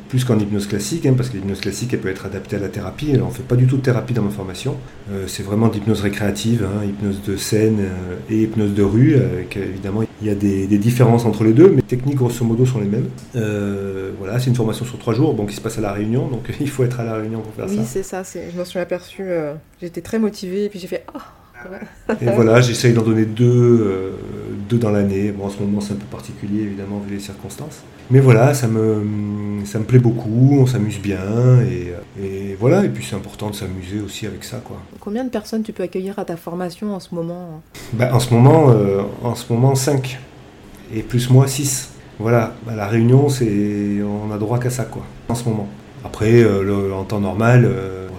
plus 0.09 0.25
qu'en 0.25 0.37
hypnose 0.37 0.67
classique, 0.67 1.05
hein, 1.05 1.13
parce 1.15 1.29
que 1.29 1.37
l'hypnose 1.37 1.61
classique 1.61 1.93
elle 1.93 1.99
peut 1.99 2.09
être 2.09 2.25
adaptée 2.25 2.57
à 2.57 2.59
la 2.59 2.67
thérapie. 2.67 3.13
on 3.21 3.27
ne 3.27 3.31
fait 3.31 3.43
pas 3.43 3.55
du 3.55 3.65
tout 3.65 3.77
de 3.77 3.81
thérapie 3.81 4.13
dans 4.13 4.21
ma 4.21 4.29
formation. 4.29 4.75
Euh, 5.11 5.25
c'est 5.27 5.43
vraiment 5.43 5.69
d'hypnose 5.69 6.01
récréative, 6.01 6.65
hein, 6.65 6.85
hypnose 6.85 7.21
de 7.21 7.37
scène 7.37 7.79
euh, 7.79 8.15
et 8.29 8.43
hypnose 8.43 8.73
de 8.73 8.83
rue. 8.83 9.15
Avec, 9.15 9.57
évidemment, 9.57 10.03
il 10.21 10.27
y 10.27 10.31
a 10.31 10.35
des, 10.35 10.67
différences 10.77 11.25
entre 11.25 11.43
les 11.43 11.53
deux, 11.53 11.69
mais 11.69 11.77
les 11.77 11.83
techniques 11.83 12.17
grosso 12.17 12.43
modo 12.43 12.65
sont 12.65 12.79
les 12.79 12.87
mêmes. 12.87 13.07
voilà, 14.19 14.39
c'est 14.39 14.49
une 14.49 14.55
formation 14.55 14.85
sur 14.85 14.99
trois 14.99 15.13
jours, 15.13 15.33
bon, 15.33 15.45
qui 15.45 15.55
se 15.55 15.61
passe 15.61 15.77
à 15.77 15.81
la 15.81 15.93
Réunion, 15.93 16.27
donc 16.27 16.49
il 16.59 16.69
faut 16.69 16.83
être 16.83 16.99
à 16.99 17.03
la 17.03 17.15
Réunion 17.15 17.39
pour 17.39 17.53
faire 17.53 17.69
ça. 17.69 17.75
Oui, 17.75 17.85
c'est 17.85 18.03
ça. 18.03 18.23
Je 18.23 18.57
m'en 18.57 18.65
suis 18.65 18.79
aperçu. 18.79 19.23
J'étais 19.81 20.01
très 20.01 20.19
motivée, 20.19 20.65
et 20.65 20.69
puis 20.69 20.79
j'ai 20.79 20.87
fait. 20.87 21.05
Oh 21.15 21.19
et 22.21 22.25
voilà, 22.25 22.61
j'essaye 22.61 22.93
d'en 22.93 23.01
donner 23.01 23.25
deux, 23.25 23.45
euh, 23.47 24.11
deux 24.69 24.77
dans 24.77 24.91
l'année. 24.91 25.31
Bon, 25.31 25.45
en 25.45 25.49
ce 25.49 25.59
moment, 25.59 25.81
c'est 25.81 25.93
un 25.93 25.97
peu 25.97 26.05
particulier, 26.05 26.61
évidemment, 26.63 26.99
vu 26.99 27.15
les 27.15 27.19
circonstances. 27.21 27.81
Mais 28.11 28.19
voilà, 28.19 28.53
ça 28.53 28.67
me, 28.67 29.63
ça 29.65 29.79
me 29.79 29.85
plaît 29.85 29.99
beaucoup, 29.99 30.57
on 30.59 30.65
s'amuse 30.65 30.99
bien. 30.99 31.61
Et, 31.61 31.93
et, 32.21 32.55
voilà, 32.59 32.83
et 32.83 32.89
puis 32.89 33.05
c'est 33.09 33.15
important 33.15 33.49
de 33.49 33.55
s'amuser 33.55 34.01
aussi 34.05 34.27
avec 34.27 34.43
ça. 34.43 34.57
Quoi. 34.63 34.77
Combien 34.99 35.23
de 35.23 35.29
personnes 35.29 35.63
tu 35.63 35.71
peux 35.73 35.83
accueillir 35.83 36.19
à 36.19 36.25
ta 36.25 36.35
formation 36.35 36.93
en 36.93 36.99
ce 36.99 37.15
moment? 37.15 37.61
Ben, 37.93 38.13
En 38.13 38.19
ce 38.19 38.33
moment, 38.33 38.69
euh, 38.69 39.01
en 39.23 39.35
ce 39.35 39.51
moment 39.51 39.75
5. 39.75 40.19
Et 40.93 41.01
plus 41.01 41.29
moi, 41.29 41.47
6. 41.47 41.89
Voilà, 42.19 42.53
à 42.69 42.75
la 42.75 42.87
réunion, 42.87 43.29
c'est, 43.29 43.99
on 44.03 44.31
a 44.31 44.37
droit 44.37 44.59
qu'à 44.59 44.69
ça, 44.69 44.83
quoi, 44.83 45.03
en 45.29 45.35
ce 45.35 45.45
moment. 45.45 45.67
Après, 46.05 46.43
euh, 46.43 46.93
en 46.93 47.03
temps 47.05 47.19
normal, 47.19 47.67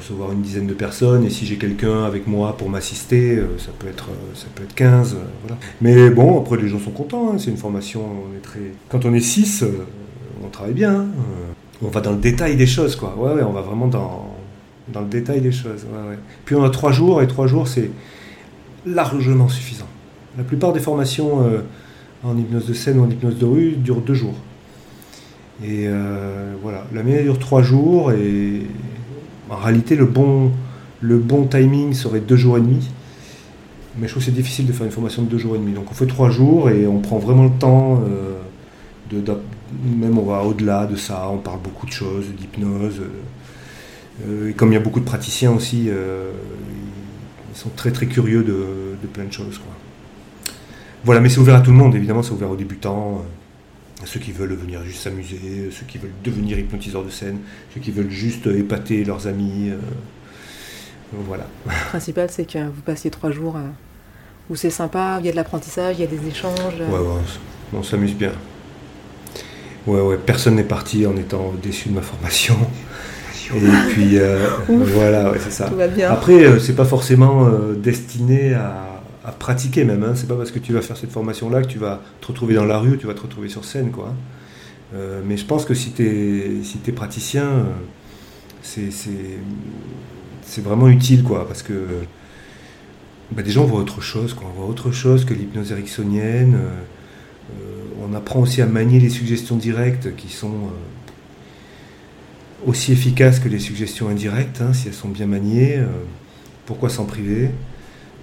recevoir 0.05 0.33
une 0.33 0.43
dizaine 0.43 0.67
de 0.67 0.75
personnes, 0.75 1.25
et 1.25 1.31
si 1.31 1.47
j'ai 1.47 1.57
quelqu'un 1.57 2.05
avec 2.05 2.27
moi 2.27 2.57
pour 2.57 2.69
m'assister, 2.69 3.37
euh, 3.37 3.59
ça, 3.59 3.71
peut 3.79 3.89
être, 3.89 4.09
euh, 4.11 4.35
ça 4.35 4.47
peut 4.55 4.63
être 4.63 4.75
15. 4.75 5.15
Euh, 5.15 5.55
Mais 5.81 6.11
bon, 6.11 6.41
après 6.41 6.59
les 6.59 6.69
gens 6.69 6.79
sont 6.79 6.91
contents, 6.91 7.33
hein, 7.33 7.37
c'est 7.39 7.51
une 7.51 7.57
formation, 7.57 8.03
on 8.03 8.37
est 8.37 8.43
très... 8.43 8.61
Quand 8.91 9.07
on 9.07 9.15
est 9.15 9.21
6, 9.21 9.65
on 10.45 10.49
travaille 10.49 10.75
bien, 10.75 10.95
hein. 10.95 11.07
on 11.83 11.89
va 11.89 12.03
dans 12.03 12.13
le 12.13 12.19
détail 12.19 12.57
des 12.57 12.67
choses, 12.67 12.97
quoi. 12.97 13.17
Ouais, 13.17 13.33
ouais, 13.33 13.43
on 13.43 13.53
va 13.53 13.63
vraiment 13.63 13.87
dans, 13.87 14.35
dans 14.93 15.01
le 15.01 15.09
détail 15.09 15.41
des 15.41 15.53
choses. 15.53 15.87
Puis 16.45 16.55
on 16.55 16.65
a 16.65 16.71
trois 16.71 16.93
jours, 16.93 17.23
et 17.23 17.27
trois 17.27 17.47
jours, 17.47 17.67
c'est 17.67 17.91
largement 18.85 19.49
suffisant. 19.49 19.89
La 20.37 20.45
plupart 20.45 20.75
des 20.75 20.81
formations 20.81 21.49
en 22.23 22.37
hypnose 22.37 22.67
de 22.67 22.75
scène 22.75 22.99
ou 22.99 23.05
en 23.05 23.11
hypnose 23.11 23.39
de 23.39 23.47
rue 23.47 23.71
durent 23.77 24.03
deux 24.03 24.15
jours. 24.15 24.35
Et 25.65 25.89
voilà, 26.61 26.85
la 26.93 27.03
mienne 27.03 27.23
dure 27.23 27.39
trois 27.39 27.63
jours 27.63 28.13
et 28.13 28.67
en 29.51 29.57
réalité, 29.57 29.97
le 29.97 30.07
bon, 30.07 30.51
le 31.01 31.19
bon 31.19 31.47
timing 31.47 31.93
serait 31.93 32.21
deux 32.21 32.37
jours 32.37 32.59
et 32.59 32.61
demi. 32.61 32.89
Mais 33.97 34.09
je 34.09 34.13
trouve 34.13 34.23
que 34.23 34.27
c'est 34.27 34.35
difficile 34.35 34.67
de 34.67 34.73
faire 34.73 34.87
une 34.87 34.93
formation 34.93 35.23
de 35.23 35.29
deux 35.29 35.39
jours 35.39 35.55
et 35.55 35.59
demi. 35.59 35.73
Donc 35.73 35.91
on 35.91 35.95
fait 35.95 36.07
trois 36.07 36.31
jours 36.31 36.71
et 36.71 36.87
on 36.87 37.01
prend 37.01 37.19
vraiment 37.19 37.45
le 37.45 37.59
temps. 37.59 38.03
Euh, 38.09 38.41
de, 39.11 39.23
même 39.85 40.19
on 40.19 40.25
va 40.25 40.43
au-delà 40.43 40.87
de 40.87 40.97
ça, 40.97 41.29
on 41.31 41.39
parle 41.39 41.61
beaucoup 41.61 41.87
de 41.87 41.93
choses, 41.93 42.27
d'hypnose. 42.37 43.01
Euh, 44.27 44.51
et 44.51 44.53
comme 44.53 44.71
il 44.71 44.75
y 44.75 44.79
a 44.79 44.81
beaucoup 44.81 45.01
de 45.01 45.05
praticiens 45.05 45.53
aussi, 45.53 45.87
euh, 45.89 46.33
ils 47.53 47.59
sont 47.59 47.71
très 47.77 47.93
très 47.93 48.07
curieux 48.07 48.43
de, 48.43 49.07
plein 49.13 49.25
de 49.25 49.33
choses. 49.33 49.61
Voilà, 51.05 51.21
mais 51.21 51.29
c'est 51.29 51.39
ouvert 51.39 51.57
à 51.57 51.61
tout 51.61 51.71
le 51.71 51.77
monde, 51.77 51.95
évidemment, 51.95 52.23
c'est 52.23 52.33
ouvert 52.33 52.51
aux 52.51 52.57
débutants 52.57 53.23
ceux 54.05 54.21
qui 54.21 54.33
veulent 54.33 54.55
venir 54.55 54.83
juste 54.85 55.03
s'amuser, 55.03 55.71
ceux 55.71 55.87
qui 55.87 55.99
veulent 55.99 56.13
devenir 56.25 56.59
hypnotiseurs 56.59 57.05
de 57.05 57.11
scène, 57.11 57.39
ceux 57.73 57.81
qui 57.81 57.91
veulent 57.91 58.11
juste 58.11 58.47
épater 58.47 59.05
leurs 59.05 59.27
amis. 59.27 59.71
Euh, 59.71 59.77
voilà. 61.13 61.47
Le 61.67 61.73
principal, 61.91 62.29
c'est 62.31 62.45
que 62.45 62.59
vous 62.59 62.83
passiez 62.85 63.11
trois 63.11 63.31
jours 63.31 63.57
euh, 63.57 63.69
où 64.51 64.57
c'est 64.57 64.71
sympa, 64.71 65.19
il 65.21 65.27
y 65.27 65.29
a 65.29 65.33
de 65.33 65.37
l'apprentissage, 65.37 65.97
il 65.99 66.01
y 66.01 66.05
a 66.05 66.09
des 66.09 66.27
échanges. 66.27 66.81
Ouais, 66.81 66.99
ouais, 66.99 67.23
on, 67.73 67.83
s'amuse 67.83 68.15
bien. 68.15 68.33
Ouais, 69.87 70.01
ouais, 70.01 70.19
personne 70.19 70.57
n'est 70.57 70.65
parti 70.65 71.07
en 71.07 71.17
étant 71.17 71.53
déçu 71.63 71.89
de 71.89 71.95
ma 71.95 72.03
formation. 72.03 72.57
Et 73.55 73.91
puis, 73.91 74.19
euh, 74.19 74.49
voilà, 74.69 75.31
ouais, 75.31 75.39
c'est 75.39 75.53
ça. 75.53 75.69
Tout 75.69 75.77
va 75.77 75.87
bien. 75.87 76.11
Après, 76.11 76.59
c'est 76.59 76.75
pas 76.75 76.87
forcément 76.87 77.49
destiné 77.77 78.55
à 78.55 78.94
à 79.25 79.33
pratiquer 79.33 79.85
même. 79.85 80.03
Hein. 80.05 80.13
C'est 80.15 80.29
pas 80.29 80.37
parce 80.37 80.51
que 80.51 80.59
tu 80.59 80.73
vas 80.73 80.83
faire 80.83 80.97
cette 80.97 81.11
formation-là 81.11 81.63
que 81.63 81.69
tu 81.69 81.79
vas 81.79 82.03
te 82.21 82.27
retrouver 82.27 82.55
dans 82.55 82.65
la 82.65 82.79
rue, 82.79 82.99
tu 82.99 83.07
vas 83.07 83.15
te 83.15 83.23
retrouver 83.23 83.49
sur 83.49 83.65
scène. 83.65 83.91
Quoi. 83.91 84.15
Euh, 84.95 85.23
mais 85.25 85.37
je 85.37 85.47
pense 85.47 85.65
que 85.65 85.75
si 85.75 85.93
tu 85.93 86.07
es, 86.07 86.63
si 86.63 86.79
praticien, 86.93 87.45
euh, 87.45 88.91
c'est 90.43 90.63
vraiment 90.63 90.89
utile. 90.89 91.23
Quoi, 91.23 91.49
parce 91.49 91.63
que 91.63 91.87
bah, 93.33 93.43
des 93.43 93.51
gens 93.51 93.65
voient 93.65 93.81
autre 93.81 94.03
chose. 94.03 94.35
Quoi. 94.35 94.47
On 94.55 94.61
voit 94.61 94.69
autre 94.69 94.93
chose 94.93 95.25
que 95.25 95.33
l'hypnose 95.33 95.73
ericksonienne. 95.73 96.55
Euh, 96.57 96.83
on 98.07 98.15
apprend 98.15 98.41
aussi 98.41 98.61
à 98.61 98.67
manier 98.67 99.01
les 99.01 99.09
suggestions 99.09 99.57
directes 99.57 100.15
qui 100.17 100.29
sont 100.29 100.71
aussi 102.67 102.93
efficaces 102.93 103.39
que 103.39 103.49
les 103.49 103.59
suggestions 103.59 104.09
indirectes, 104.09 104.61
hein, 104.61 104.75
si 104.75 104.89
elles 104.89 104.95
sont 104.95 105.09
bien 105.09 105.27
maniées. 105.27 105.79
pourquoi 106.67 106.91
s'en 106.91 107.05
priver? 107.05 107.51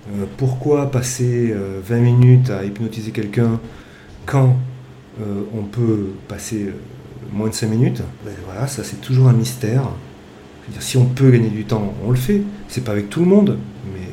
Euh, 0.10 0.26
pourquoi 0.38 0.90
passer 0.90 1.54
20 1.54 1.96
euh, 1.96 2.00
minutes 2.02 2.50
à 2.50 2.64
hypnotiser 2.64 3.12
quelqu'un 3.12 3.60
quand 4.26 4.58
euh, 5.22 5.44
on 5.56 5.64
peut 5.64 6.14
passer 6.28 6.74
moins 7.32 7.50
de 7.50 7.54
5 7.54 7.68
minutes? 7.68 8.02
Ben 8.26 8.34
Voilà, 8.46 8.68
ça 8.68 8.84
c'est 8.84 9.02
toujours 9.02 9.28
un 9.28 9.34
mystère. 9.34 9.84
si 10.80 10.98
on 10.98 11.06
peut 11.06 11.30
gagner 11.30 11.50
du 11.50 11.66
temps, 11.66 11.94
on 12.06 12.10
le 12.10 12.18
fait. 12.18 12.42
C'est 12.68 12.84
pas 12.84 12.94
avec 12.94 13.10
tout 13.10 13.20
le 13.20 13.28
monde, 13.28 13.58
mais 13.94 14.08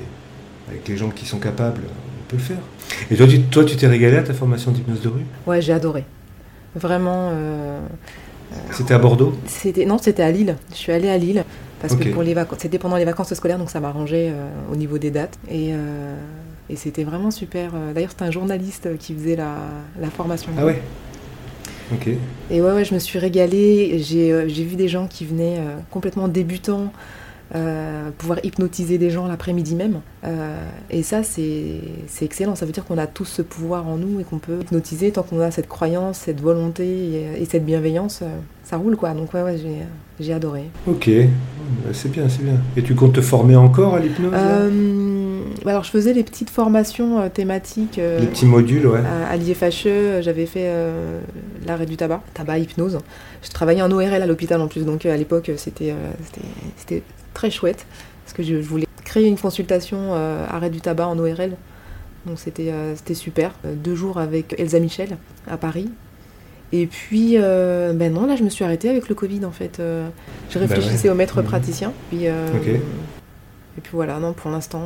avec 0.69 0.87
les 0.89 0.97
gens 0.97 1.09
qui 1.09 1.25
sont 1.27 1.39
capables, 1.39 1.83
on 1.87 2.31
peut 2.31 2.37
le 2.37 2.43
faire. 2.43 2.59
Et 3.11 3.17
toi, 3.17 3.27
toi, 3.51 3.65
tu 3.65 3.77
t'es 3.77 3.87
régalé 3.87 4.19
à 4.19 4.23
ta 4.23 4.35
formation 4.35 4.71
d'hypnose 4.71 5.01
de 5.01 5.09
rue? 5.09 5.25
Ouais, 5.47 5.63
j'ai 5.63 5.73
adoré. 5.73 6.05
Vraiment. 6.75 7.33
C'était 8.73 8.95
à 8.95 8.99
Bordeaux 8.99 9.35
C'était 9.47 9.85
non, 9.85 9.99
c'était 9.99 10.23
à 10.23 10.31
Lille. 10.31 10.57
Je 10.71 10.77
suis 10.77 10.93
allée 10.93 11.09
à 11.09 11.19
Lille. 11.19 11.45
Parce 11.81 11.95
que 11.95 12.09
pour 12.09 12.23
les 12.25 12.35
vacances, 12.35 12.59
c'était 12.61 12.79
pendant 12.79 12.97
les 12.97 13.05
vacances 13.05 13.33
scolaires, 13.35 13.59
donc 13.59 13.71
ça 13.71 13.79
m'arrangeait 13.79 14.31
euh, 14.33 14.49
au 14.73 14.77
niveau 14.77 14.99
des 14.99 15.13
dates. 15.13 15.39
Et, 15.49 15.71
euh, 15.73 16.17
et 16.69 16.75
c'était 16.75 17.05
vraiment 17.05 17.31
super. 17.31 17.71
Euh, 17.75 17.93
d'ailleurs, 17.93 18.11
c'était 18.11 18.25
un 18.25 18.33
journaliste 18.33 18.99
qui 18.99 19.15
faisait 19.15 19.37
la, 19.37 19.55
la 20.01 20.11
formation. 20.11 20.51
Ah 20.59 20.67
ouais? 20.67 20.83
Ok. 21.93 22.09
Et 22.51 22.61
ouais, 22.61 22.73
ouais, 22.73 22.85
je 22.85 22.95
me 22.95 22.99
suis 22.99 23.19
régalée. 23.21 24.01
J'ai 24.01 24.65
vu 24.65 24.75
des 24.77 24.89
gens 24.89 25.07
qui 25.07 25.25
venaient 25.25 25.61
complètement 25.91 26.27
débutants. 26.29 26.93
Pouvoir 28.19 28.39
hypnotiser 28.45 28.99
des 28.99 29.11
gens 29.11 29.27
l'après-midi 29.27 29.75
même. 29.75 30.01
et 30.91 31.03
ça, 31.03 31.23
c'est 31.23 31.81
excellent. 32.23 32.55
Ça 32.55 32.67
veut 32.67 32.73
dire 32.73 32.85
qu'on 32.85 32.99
a 32.99 33.07
tous 33.07 33.25
ce 33.25 33.43
pouvoir 33.43 33.87
en 33.89 33.97
nous 33.97 34.21
et 34.21 34.25
qu'on 34.25 34.39
peut 34.39 34.61
hypnotiser 34.61 35.13
tant 35.13 35.23
qu'on 35.23 35.41
a 35.41 35.51
cette 35.51 35.69
croyance, 35.69 36.19
cette 36.19 36.41
volonté 36.41 36.85
et, 36.87 37.43
et 37.43 37.45
cette 37.45 37.65
bienveillance 37.65 38.23
ça 38.65 38.77
roule 38.77 38.97
quoi. 38.97 39.15
Donc 39.15 39.33
ouais, 39.33 39.43
ouais 39.43 39.57
j'ai 40.21 40.33
adoré. 40.35 40.65
Ok, 40.87 41.09
c'est 41.93 42.11
bien, 42.11 42.29
c'est 42.29 42.43
bien. 42.43 42.61
Et 42.77 42.83
tu 42.83 42.95
comptes 42.95 43.15
te 43.15 43.21
former 43.23 43.57
encore 43.57 43.95
à 43.95 44.01
l'hypnose 44.01 44.33
euh, 44.35 45.41
bah 45.65 45.71
alors, 45.71 45.85
je 45.85 45.91
faisais 45.91 46.13
les 46.13 46.23
petites 46.23 46.51
formations 46.51 47.21
euh, 47.21 47.29
thématiques. 47.29 47.99
euh, 47.99 48.21
Les 48.21 48.27
petits 48.27 48.47
modules, 48.47 48.87
ouais. 48.87 49.01
à, 49.01 49.31
à 49.33 49.37
l'IFHE, 49.37 50.21
j'avais 50.21 50.45
fait 50.47 50.65
euh, 50.67 51.21
l'arrêt 51.67 51.87
du 51.87 51.97
tabac, 51.97 52.23
tabac 52.35 52.59
hypnose. 52.59 52.99
Je 53.43 53.49
travaillais 53.51 53.81
en 53.83 53.91
ORL 53.91 54.13
à 54.23 54.27
l'hôpital 54.27 54.61
en 54.61 54.69
plus, 54.69 54.85
donc 54.85 55.07
euh, 55.07 55.15
à 55.15 55.17
l'époque 55.17 55.49
euh, 55.49 55.55
c'était 55.57 57.03
très 57.39 57.51
chouette 57.53 57.87
parce 58.25 58.37
que 58.37 58.43
je, 58.43 58.61
je 58.61 58.69
voulais 58.69 58.87
créer 59.05 59.29
une 59.29 59.39
consultation 59.39 59.97
euh, 60.15 60.45
arrêt 60.51 60.71
du 60.71 60.81
tabac 60.81 61.07
en 61.07 61.17
ORL. 61.21 61.53
Donc 62.27 62.39
c'était 62.39 62.73
euh, 62.73 62.97
c'était 62.97 63.15
super. 63.15 63.53
Euh, 63.65 63.75
deux 63.77 63.95
jours 63.95 64.19
avec 64.19 64.57
Elsa 64.59 64.81
Michel 64.81 65.17
à 65.49 65.57
Paris. 65.57 65.89
Et 66.73 66.87
puis, 66.87 67.35
euh, 67.37 67.93
ben 67.95 68.13
non, 68.13 68.27
là 68.27 68.35
je 68.37 68.43
me 68.43 68.51
suis 68.51 68.65
arrêtée 68.65 68.91
avec 68.91 69.09
le 69.09 69.15
Covid 69.15 69.45
en 69.45 69.53
fait. 69.53 69.79
Euh, 69.79 70.09
je 70.51 70.59
Bah 70.59 70.67
réfléchissais 70.67 71.09
ouais. 71.09 71.15
au 71.15 71.17
maître 71.17 71.41
Mhm. 71.41 71.47
praticien. 71.47 71.93
Puis, 72.11 72.27
euh. 72.27 72.49
Et 73.77 73.81
puis 73.81 73.93
voilà, 73.93 74.19
non, 74.19 74.33
pour 74.33 74.51
l'instant, 74.51 74.83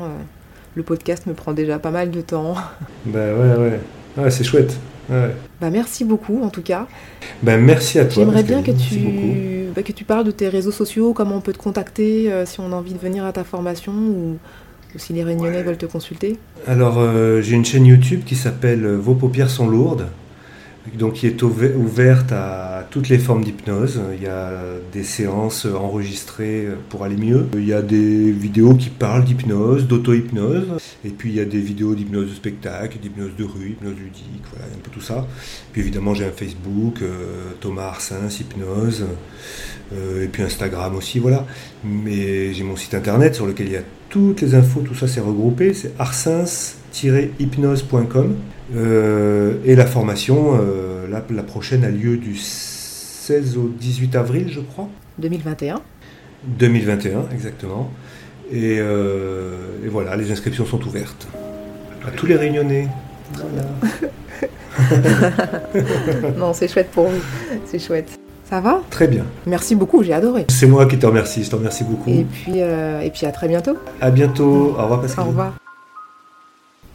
le 0.74 0.82
podcast 0.82 1.24
me 1.26 1.32
prend 1.32 1.52
déjà 1.54 1.78
pas 1.78 1.90
mal 1.90 2.10
de 2.10 2.20
temps. 2.20 2.54
Bah 3.06 3.18
ouais, 3.34 3.56
ouais. 3.56 3.80
Ouais, 4.18 4.30
c'est 4.30 4.44
chouette. 4.44 4.76
Ouais. 5.10 5.30
Bah, 5.60 5.70
merci 5.70 6.04
beaucoup 6.04 6.42
en 6.44 6.50
tout 6.50 6.62
cas. 6.62 6.86
Ben, 7.42 7.58
merci 7.60 7.98
à 7.98 8.04
toi. 8.04 8.22
J'aimerais 8.22 8.42
bien 8.44 8.62
que 8.62 8.70
beaucoup. 8.70 8.82
tu, 8.82 9.61
bah, 9.74 9.82
que 9.82 9.92
tu 9.92 10.04
parles 10.04 10.24
de 10.24 10.30
tes 10.30 10.48
réseaux 10.48 10.70
sociaux, 10.72 11.12
comment 11.12 11.36
on 11.36 11.40
peut 11.40 11.52
te 11.52 11.58
contacter, 11.58 12.32
euh, 12.32 12.46
si 12.46 12.60
on 12.60 12.72
a 12.72 12.74
envie 12.76 12.92
de 12.94 12.98
venir 12.98 13.24
à 13.24 13.32
ta 13.32 13.44
formation 13.44 13.92
ou, 13.92 14.38
ou 14.94 14.98
si 14.98 15.12
les 15.12 15.24
réunionnais 15.24 15.58
Ouais. 15.58 15.62
veulent 15.62 15.76
te 15.78 15.86
consulter. 15.86 16.38
Alors, 16.66 16.96
euh, 16.98 17.40
j'ai 17.42 17.54
une 17.56 17.64
chaîne 17.64 17.86
YouTube 17.86 18.22
qui 18.26 18.36
s'appelle 18.36 18.86
Vos 18.86 19.14
paupières 19.14 19.50
sont 19.50 19.68
lourdes, 19.68 20.06
donc 20.94 21.14
qui 21.14 21.26
est 21.26 21.42
ouve- 21.42 21.74
ouverte 21.76 22.32
à 22.32 22.81
toutes 22.92 23.08
les 23.08 23.18
formes 23.18 23.42
d'hypnose. 23.42 24.00
Il 24.14 24.22
y 24.22 24.28
a 24.28 24.52
des 24.92 25.02
séances 25.02 25.64
enregistrées 25.64 26.68
pour 26.90 27.04
aller 27.04 27.16
mieux. 27.16 27.48
Il 27.54 27.66
y 27.66 27.72
a 27.72 27.80
des 27.80 28.30
vidéos 28.30 28.74
qui 28.74 28.90
parlent 28.90 29.24
d'hypnose, 29.24 29.88
d'auto-hypnose. 29.88 30.76
Et 31.04 31.08
puis, 31.08 31.30
il 31.30 31.36
y 31.36 31.40
a 31.40 31.46
des 31.46 31.58
vidéos 31.58 31.94
d'hypnose 31.94 32.28
de 32.28 32.34
spectacle, 32.34 32.98
d'hypnose 32.98 33.34
de 33.36 33.44
rue, 33.44 33.70
hypnose 33.70 33.96
ludique, 33.96 34.42
voilà, 34.52 34.66
un 34.66 34.78
peu 34.82 34.90
tout 34.90 35.00
ça. 35.00 35.26
Puis 35.72 35.80
évidemment, 35.80 36.12
j'ai 36.14 36.26
un 36.26 36.32
Facebook, 36.32 37.00
euh, 37.00 37.52
Thomas 37.60 37.86
Arsens, 37.86 38.40
hypnose. 38.40 39.06
Euh, 39.94 40.24
et 40.24 40.28
puis 40.28 40.42
Instagram 40.42 40.94
aussi, 40.94 41.18
voilà. 41.18 41.46
Mais 41.84 42.52
j'ai 42.52 42.62
mon 42.62 42.76
site 42.76 42.92
internet 42.94 43.34
sur 43.34 43.46
lequel 43.46 43.68
il 43.68 43.72
y 43.72 43.76
a 43.76 43.84
toutes 44.10 44.42
les 44.42 44.54
infos, 44.54 44.80
tout 44.80 44.94
ça 44.94 45.08
c'est 45.08 45.20
regroupé, 45.20 45.72
c'est 45.72 45.98
arsens-hypnose.com. 45.98 48.34
Euh, 48.74 49.54
et 49.64 49.74
la 49.74 49.86
formation, 49.86 50.60
la, 51.10 51.24
la 51.28 51.42
prochaine 51.42 51.84
a 51.84 51.90
lieu 51.90 52.18
du 52.18 52.36
16 53.22 53.56
au 53.56 53.68
18 53.68 54.16
avril, 54.16 54.48
je 54.50 54.58
crois. 54.58 54.88
2021. 55.18 55.80
2021, 56.44 57.26
exactement. 57.32 57.88
Et, 58.50 58.78
euh, 58.80 59.54
et 59.84 59.88
voilà, 59.88 60.16
les 60.16 60.32
inscriptions 60.32 60.66
sont 60.66 60.82
ouvertes. 60.84 61.28
À 62.04 62.10
tous 62.10 62.26
les 62.26 62.34
réunionnais. 62.34 62.88
Voilà. 63.34 63.68
non, 66.36 66.52
c'est 66.52 66.66
chouette 66.66 66.90
pour 66.90 67.06
vous. 67.06 67.20
C'est 67.64 67.78
chouette. 67.78 68.18
Ça 68.50 68.60
va? 68.60 68.82
Très 68.90 69.06
bien. 69.06 69.24
Merci 69.46 69.76
beaucoup, 69.76 70.02
j'ai 70.02 70.14
adoré. 70.14 70.46
C'est 70.48 70.66
moi 70.66 70.86
qui 70.86 70.98
te 70.98 71.06
remercie, 71.06 71.44
je 71.44 71.50
te 71.50 71.54
remercie 71.54 71.84
beaucoup. 71.84 72.10
Et 72.10 72.24
puis, 72.24 72.54
euh, 72.56 73.02
et 73.02 73.10
puis 73.10 73.24
à 73.24 73.30
très 73.30 73.46
bientôt. 73.46 73.76
À 74.00 74.10
bientôt. 74.10 74.74
Au 74.76 74.82
revoir 74.82 74.98
Au 74.98 75.02
Pascal. 75.02 75.24
revoir. 75.26 75.54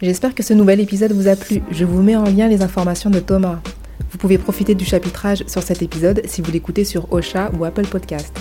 J'espère 0.02 0.36
que 0.36 0.44
ce 0.44 0.54
nouvel 0.54 0.82
épisode 0.82 1.14
vous 1.14 1.30
a 1.30 1.38
plu. 1.38 1.62
Je 1.72 1.86
vous 1.86 2.02
mets 2.04 2.18
en 2.18 2.26
lien 2.26 2.50
les 2.50 2.62
informations 2.62 3.10
de 3.10 3.20
Thomas. 3.20 3.60
Vous 4.12 4.18
pouvez 4.18 4.38
profiter 4.38 4.76
du 4.76 4.86
chapitrage 4.86 5.44
sur 5.48 5.64
cet 5.64 5.82
épisode 5.82 6.22
si 6.26 6.42
vous 6.42 6.52
l'écoutez 6.52 6.84
sur 6.84 7.12
Ocha 7.12 7.52
ou 7.58 7.66
Apple 7.66 7.88
Podcast. 7.88 8.34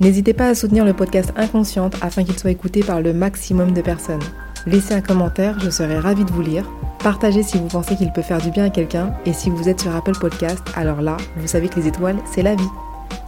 N'hésitez 0.00 0.34
pas 0.34 0.48
à 0.48 0.54
soutenir 0.54 0.84
le 0.84 0.92
podcast 0.92 1.32
Inconsciente 1.36 1.96
afin 2.02 2.22
qu'il 2.22 2.38
soit 2.38 2.50
écouté 2.50 2.80
par 2.80 3.00
le 3.00 3.12
maximum 3.12 3.72
de 3.72 3.80
personnes. 3.80 4.22
Laissez 4.66 4.94
un 4.94 5.00
commentaire, 5.00 5.58
je 5.60 5.70
serai 5.70 5.98
ravie 5.98 6.24
de 6.24 6.32
vous 6.32 6.42
lire. 6.42 6.70
Partagez 7.02 7.42
si 7.42 7.56
vous 7.56 7.68
pensez 7.68 7.96
qu'il 7.96 8.12
peut 8.12 8.22
faire 8.22 8.40
du 8.40 8.50
bien 8.50 8.64
à 8.64 8.70
quelqu'un 8.70 9.14
et 9.24 9.32
si 9.32 9.48
vous 9.48 9.68
êtes 9.68 9.80
sur 9.80 9.94
Apple 9.94 10.18
Podcast, 10.18 10.62
alors 10.74 11.00
là, 11.00 11.16
vous 11.36 11.46
savez 11.46 11.68
que 11.68 11.78
les 11.80 11.86
étoiles, 11.86 12.18
c'est 12.32 12.42
la 12.42 12.54
vie. 12.54 12.68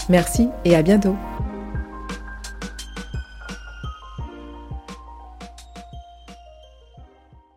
Merci 0.08 0.48
et 0.64 0.74
à 0.74 0.82
bientôt. 0.82 1.14